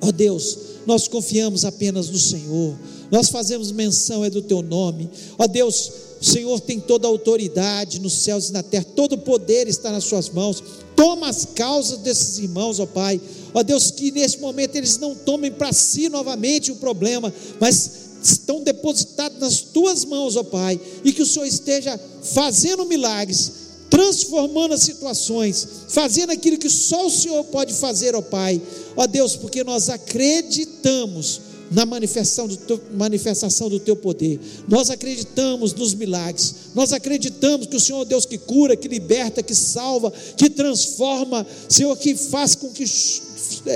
Ó 0.00 0.12
Deus, 0.12 0.58
nós 0.86 1.08
confiamos 1.08 1.64
apenas 1.64 2.08
no 2.08 2.18
Senhor, 2.18 2.76
nós 3.10 3.28
fazemos 3.28 3.72
menção 3.72 4.24
é 4.24 4.30
do 4.30 4.42
teu 4.42 4.62
nome. 4.62 5.10
Ó 5.38 5.46
Deus, 5.46 5.90
o 6.20 6.24
Senhor 6.24 6.60
tem 6.60 6.78
toda 6.78 7.06
a 7.06 7.10
autoridade 7.10 8.00
nos 8.00 8.12
céus 8.12 8.48
e 8.48 8.52
na 8.52 8.62
terra, 8.62 8.84
todo 8.94 9.14
o 9.14 9.18
poder 9.18 9.66
está 9.66 9.90
nas 9.90 10.04
suas 10.04 10.28
mãos. 10.28 10.62
Toma 10.94 11.28
as 11.28 11.46
causas 11.54 11.98
desses 11.98 12.38
irmãos, 12.38 12.80
ó 12.80 12.86
Pai. 12.86 13.20
Ó 13.54 13.62
Deus, 13.62 13.90
que 13.90 14.10
nesse 14.10 14.38
momento 14.38 14.76
eles 14.76 14.98
não 14.98 15.14
tomem 15.14 15.50
para 15.50 15.72
si 15.72 16.08
novamente 16.08 16.70
o 16.72 16.76
problema, 16.76 17.32
mas 17.60 18.08
estão 18.22 18.62
depositados 18.62 19.38
nas 19.38 19.60
tuas 19.60 20.04
mãos, 20.04 20.36
ó 20.36 20.42
Pai, 20.42 20.80
e 21.04 21.12
que 21.12 21.22
o 21.22 21.26
Senhor 21.26 21.46
esteja 21.46 21.98
fazendo 22.22 22.84
milagres, 22.86 23.52
transformando 23.88 24.74
as 24.74 24.82
situações, 24.82 25.66
fazendo 25.88 26.30
aquilo 26.30 26.58
que 26.58 26.68
só 26.68 27.06
o 27.06 27.10
Senhor 27.10 27.44
pode 27.44 27.72
fazer, 27.74 28.14
ó 28.14 28.22
Pai. 28.22 28.60
Ó 28.96 29.06
Deus, 29.06 29.36
porque 29.36 29.64
nós 29.64 29.88
acreditamos 29.88 31.40
na 31.70 31.84
manifestação 31.84 32.48
do, 32.48 32.56
teu, 32.56 32.80
manifestação 32.94 33.68
do 33.68 33.78
teu 33.78 33.94
poder. 33.94 34.40
Nós 34.66 34.90
acreditamos 34.90 35.74
nos 35.74 35.94
milagres. 35.94 36.54
Nós 36.74 36.92
acreditamos 36.92 37.66
que 37.66 37.76
o 37.76 37.80
Senhor 37.80 38.02
é 38.02 38.06
Deus 38.06 38.24
que 38.24 38.38
cura, 38.38 38.76
que 38.76 38.88
liberta, 38.88 39.42
que 39.42 39.54
salva, 39.54 40.12
que 40.36 40.48
transforma, 40.48 41.46
Senhor, 41.68 41.94
que 41.96 42.14
faz 42.14 42.54
com 42.54 42.70
que 42.70 42.86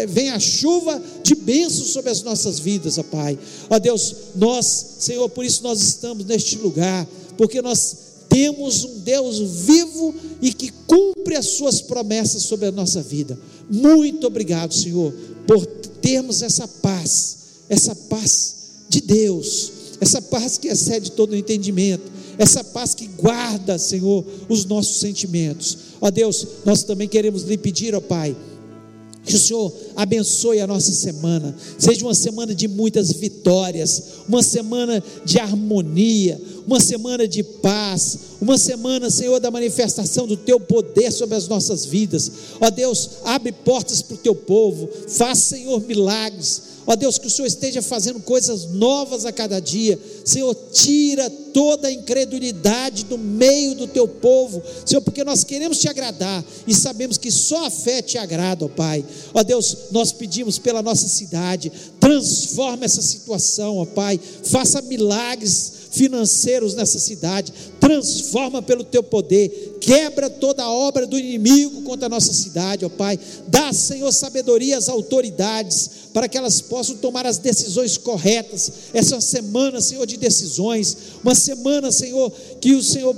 venha 0.09 0.35
a 0.35 0.41
chuva 0.41 1.03
de 1.23 1.35
bênçãos 1.35 1.89
sobre 1.89 2.11
as 2.11 2.23
nossas 2.23 2.59
vidas, 2.59 2.99
ó 2.99 3.03
Pai. 3.03 3.39
Ó 3.69 3.79
Deus, 3.79 4.15
nós, 4.35 4.97
Senhor, 4.99 5.29
por 5.29 5.45
isso 5.45 5.63
nós 5.63 5.81
estamos 5.81 6.25
neste 6.25 6.59
lugar, 6.59 7.07
porque 7.37 7.63
nós 7.63 7.97
temos 8.29 8.85
um 8.85 8.99
Deus 9.01 9.39
vivo 9.67 10.15
e 10.41 10.53
que 10.53 10.73
cumpre 10.87 11.37
as 11.37 11.47
suas 11.47 11.81
promessas 11.81 12.43
sobre 12.43 12.67
a 12.67 12.73
nossa 12.73 13.03
vida. 13.03 13.39
Muito 13.71 14.27
obrigado, 14.27 14.73
Senhor, 14.75 15.13
por 15.47 15.67
termos 15.67 16.43
essa 16.43 16.67
paz 16.67 17.43
essa 17.73 17.95
paz 17.95 18.55
de 18.87 19.01
Deus, 19.01 19.73
essa 19.99 20.21
paz 20.21 20.59
que 20.59 20.69
excede 20.69 21.13
todo 21.13 21.33
o 21.33 21.37
entendimento, 21.37 22.13
essa 22.37 22.63
paz 22.63 22.95
que 22.95 23.07
guarda, 23.07 23.79
Senhor, 23.79 24.23
os 24.47 24.67
nossos 24.67 25.01
sentimentos. 25.01 25.79
Ó 25.99 26.11
Deus, 26.11 26.47
nós 26.67 26.83
também 26.83 27.09
queremos 27.09 27.45
lhe 27.45 27.57
pedir, 27.57 27.95
ó 27.95 28.01
Pai, 28.01 28.37
que 29.25 29.37
o 29.37 29.39
Senhor 29.39 29.73
abençoe 29.95 30.61
a 30.61 30.67
nossa 30.67 30.91
semana, 30.91 31.55
seja 31.79 32.05
uma 32.05 32.15
semana 32.15 32.55
de 32.55 32.67
muitas 32.67 33.13
vitórias, 33.13 34.03
uma 34.29 34.43
semana 34.43 35.03
de 35.25 35.39
harmonia, 35.39 36.41
uma 36.67 36.81
semana 36.81 37.29
de 37.29 37.43
paz, 37.43 38.19
uma 38.41 38.59
semana, 38.59 39.11
Senhor, 39.11 39.39
da 39.39 39.51
manifestação 39.51 40.27
do 40.27 40.37
Teu 40.37 40.59
poder 40.59 41.13
sobre 41.13 41.37
as 41.37 41.47
nossas 41.47 41.85
vidas. 41.85 42.31
Ó 42.61 42.69
Deus, 42.71 43.11
abre 43.25 43.53
portas 43.53 44.03
para 44.03 44.15
o 44.15 44.19
Teu 44.19 44.35
povo, 44.35 44.89
faz, 45.07 45.39
Senhor, 45.39 45.81
milagres 45.87 46.72
Ó 46.87 46.97
Deus, 46.97 47.19
que 47.19 47.27
o 47.27 47.31
Senhor 47.31 47.47
esteja 47.47 47.81
fazendo 47.81 48.21
coisas 48.21 48.71
novas 48.71 49.25
a 49.25 49.33
cada 49.33 49.61
dia. 49.61 49.99
Senhor, 50.25 50.55
tira 50.73 51.31
toda 51.53 51.89
a 51.89 51.93
incredulidade 51.93 53.05
do 53.05 53.17
meio 53.19 53.75
do 53.75 53.87
teu 53.87 54.09
povo. 54.09 54.63
Senhor, 54.85 55.01
porque 55.03 55.25
nós 55.25 55.45
queremos 55.45 55.79
te 55.79 55.89
agradar 55.89 56.45
e 56.67 56.75
sabemos 56.75 57.19
que 57.19 57.31
só 57.31 57.67
a 57.67 57.71
fé 57.71 58.03
te 58.03 58.19
agrada, 58.19 58.65
ó 58.65 58.69
Pai. 58.69 59.05
Ó 59.33 59.43
Deus, 59.43 59.77
nós 59.91 60.13
pedimos 60.13 60.59
pela 60.59 60.83
nossa 60.83 61.07
cidade, 61.07 61.71
transforma 62.01 62.85
essa 62.85 63.03
situação, 63.03 63.79
ó 63.79 63.87
Pai. 63.87 64.19
Faça 64.43 64.83
milagres 64.83 65.82
financeiros 65.93 66.75
nessa 66.75 66.99
cidade, 66.99 67.53
transforma 67.79 68.63
pelo 68.63 68.83
teu 68.83 69.03
poder, 69.03 69.77
quebra 69.81 70.31
toda 70.31 70.63
a 70.63 70.71
obra 70.71 71.07
do 71.07 71.19
inimigo 71.19 71.83
contra 71.83 72.07
a 72.07 72.09
nossa 72.09 72.33
cidade, 72.33 72.85
ó 72.85 72.89
Pai. 72.89 73.19
Dá, 73.47 73.73
Senhor, 73.73 74.11
sabedoria 74.11 74.79
às 74.79 74.89
autoridades 74.89 75.91
para 76.13 76.29
que 76.29 76.39
elas 76.39 76.61
possam 76.61 76.97
tomar 76.97 77.27
as 77.27 77.39
decisões 77.39 77.97
corretas. 77.99 78.73
Essa 78.95 79.21
semana, 79.21 79.81
Senhor, 79.81 80.07
de 80.07 80.17
decisões, 80.17 80.97
uma 81.23 81.35
semana, 81.35 81.93
Senhor, 81.93 82.33
que 82.61 82.75
o 82.75 82.83
Senhor 82.83 83.15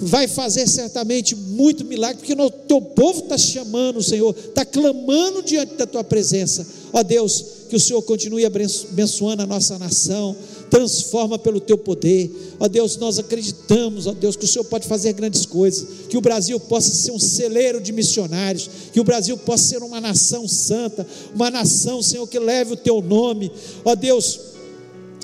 vai 0.00 0.28
fazer 0.28 0.68
certamente 0.68 1.34
muito 1.34 1.84
milagre, 1.84 2.18
porque 2.18 2.40
o 2.40 2.50
teu 2.50 2.80
povo 2.80 3.20
está 3.20 3.36
chamando, 3.36 4.02
Senhor, 4.02 4.34
está 4.36 4.64
clamando 4.64 5.42
diante 5.42 5.74
da 5.74 5.86
tua 5.86 6.04
presença. 6.04 6.66
Ó 6.92 7.02
Deus, 7.02 7.44
que 7.68 7.76
o 7.76 7.80
Senhor 7.80 8.00
continue 8.02 8.44
abençoando 8.44 9.42
a 9.42 9.46
nossa 9.46 9.78
nação, 9.78 10.36
transforma 10.70 11.38
pelo 11.38 11.60
teu 11.60 11.76
poder. 11.76 12.30
Ó 12.58 12.68
Deus, 12.68 12.96
nós 12.96 13.18
acreditamos, 13.18 14.06
ó 14.06 14.12
Deus, 14.12 14.36
que 14.36 14.44
o 14.44 14.48
Senhor 14.48 14.64
pode 14.64 14.86
fazer 14.86 15.12
grandes 15.12 15.46
coisas, 15.46 15.86
que 16.08 16.16
o 16.16 16.20
Brasil 16.20 16.58
possa 16.60 16.90
ser 16.90 17.10
um 17.10 17.18
celeiro 17.18 17.80
de 17.80 17.92
missionários, 17.92 18.68
que 18.92 19.00
o 19.00 19.04
Brasil 19.04 19.36
possa 19.36 19.64
ser 19.64 19.82
uma 19.82 20.00
nação 20.00 20.46
santa, 20.46 21.06
uma 21.34 21.50
nação, 21.50 22.02
Senhor, 22.02 22.26
que 22.26 22.38
leve 22.38 22.74
o 22.74 22.76
teu 22.76 23.00
nome. 23.00 23.50
Ó 23.84 23.94
Deus, 23.94 24.40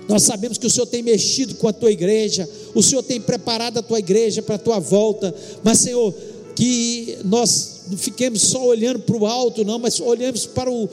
nós 0.09 0.23
sabemos 0.23 0.59
que 0.59 0.67
o 0.67 0.71
Senhor 0.71 0.87
tem 0.87 1.03
mexido 1.03 1.55
com 1.55 1.69
a 1.69 1.73
tua 1.73 1.91
igreja, 1.91 2.49
o 2.75 2.83
Senhor 2.83 3.03
tem 3.03 3.21
preparado 3.21 3.79
a 3.79 3.83
tua 3.83 3.99
igreja 3.99 4.43
para 4.43 4.57
a 4.57 4.59
tua 4.59 4.79
volta, 4.79 5.35
mas, 5.63 5.79
Senhor, 5.79 6.15
que 6.55 7.19
nós 7.25 7.83
não 7.91 7.99
fiquemos 7.99 8.43
só 8.43 8.65
olhando 8.65 9.01
para 9.01 9.17
o 9.17 9.27
alto, 9.27 9.65
não, 9.65 9.79
mas 9.79 10.01
olhemos 10.01 10.47
para 10.47 10.71
o, 10.71 10.89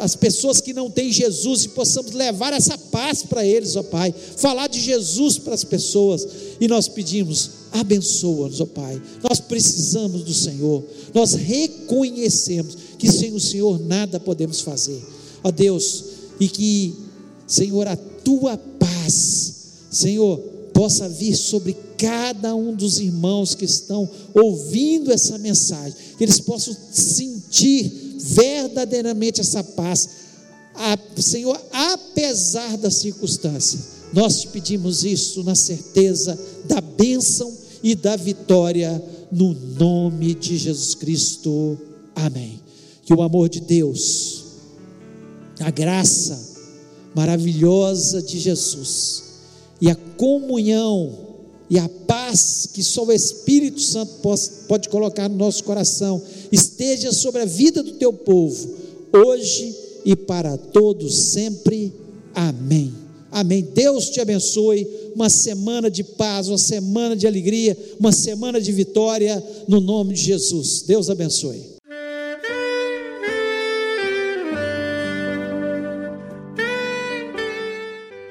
as 0.00 0.14
pessoas 0.14 0.60
que 0.60 0.72
não 0.72 0.90
têm 0.90 1.12
Jesus 1.12 1.64
e 1.64 1.68
possamos 1.70 2.12
levar 2.12 2.52
essa 2.52 2.78
paz 2.78 3.22
para 3.22 3.44
eles, 3.44 3.74
ó 3.76 3.82
Pai, 3.82 4.14
falar 4.36 4.68
de 4.68 4.80
Jesus 4.80 5.38
para 5.38 5.54
as 5.54 5.64
pessoas. 5.64 6.26
E 6.60 6.68
nós 6.68 6.88
pedimos, 6.88 7.50
abençoa-nos, 7.72 8.60
ó 8.60 8.66
Pai. 8.66 9.00
Nós 9.28 9.40
precisamos 9.40 10.22
do 10.22 10.32
Senhor, 10.32 10.84
nós 11.12 11.34
reconhecemos 11.34 12.76
que 12.98 13.10
sem 13.10 13.32
o 13.32 13.40
Senhor 13.40 13.80
nada 13.80 14.20
podemos 14.20 14.60
fazer, 14.60 15.02
ó 15.42 15.50
Deus, 15.50 16.04
e 16.38 16.48
que, 16.48 16.94
Senhor, 17.46 17.88
a 17.88 17.96
tua 17.96 18.56
paz, 18.56 19.54
Senhor, 19.90 20.38
possa 20.72 21.08
vir 21.08 21.36
sobre 21.36 21.76
cada 21.98 22.54
um 22.54 22.74
dos 22.74 22.98
irmãos 22.98 23.54
que 23.54 23.64
estão 23.64 24.08
ouvindo 24.32 25.12
essa 25.12 25.36
mensagem, 25.36 25.94
que 26.16 26.24
eles 26.24 26.40
possam 26.40 26.74
sentir 26.90 28.09
verdadeiramente 28.22 29.40
essa 29.40 29.62
paz, 29.62 30.08
a, 30.74 30.98
Senhor, 31.20 31.60
apesar 31.72 32.76
das 32.78 32.96
circunstâncias, 32.96 34.00
nós 34.12 34.40
te 34.40 34.48
pedimos 34.48 35.04
isso 35.04 35.42
na 35.44 35.54
certeza 35.54 36.38
da 36.64 36.80
bênção 36.80 37.52
e 37.82 37.94
da 37.94 38.16
vitória, 38.16 39.02
no 39.30 39.54
nome 39.54 40.34
de 40.34 40.56
Jesus 40.56 40.94
Cristo. 40.94 41.78
Amém. 42.14 42.60
Que 43.04 43.14
o 43.14 43.22
amor 43.22 43.48
de 43.48 43.60
Deus, 43.60 44.44
a 45.60 45.70
graça 45.70 46.50
maravilhosa 47.14 48.22
de 48.22 48.38
Jesus 48.38 49.24
e 49.80 49.90
a 49.90 49.96
comunhão 50.16 51.29
e 51.70 51.78
a 51.78 51.88
paz 51.88 52.68
que 52.74 52.82
só 52.82 53.04
o 53.04 53.12
Espírito 53.12 53.80
Santo 53.80 54.14
pode, 54.66 54.88
colocar 54.88 55.28
no 55.28 55.36
nosso 55.36 55.62
coração 55.62 56.20
esteja 56.50 57.12
sobre 57.12 57.42
a 57.42 57.44
vida 57.44 57.80
do 57.80 57.92
teu 57.92 58.12
povo, 58.12 58.74
hoje 59.12 59.72
e 60.04 60.16
para 60.16 60.58
todos 60.58 61.30
sempre. 61.30 61.92
Amém. 62.34 62.92
Amém. 63.30 63.62
Deus 63.62 64.10
te 64.10 64.20
abençoe. 64.20 64.84
Uma 65.14 65.28
semana 65.28 65.88
de 65.88 66.02
paz, 66.02 66.48
uma 66.48 66.58
semana 66.58 67.14
de 67.14 67.26
alegria, 67.26 67.76
uma 67.98 68.10
semana 68.10 68.60
de 68.60 68.72
vitória, 68.72 69.42
no 69.68 69.80
nome 69.80 70.14
de 70.14 70.22
Jesus. 70.22 70.82
Deus 70.82 71.08
abençoe. 71.08 71.62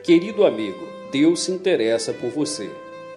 Querido 0.04 0.44
amigo, 0.44 0.88
Deus 1.12 1.42
se 1.42 1.52
interessa 1.52 2.12
por 2.12 2.32
você. 2.32 2.70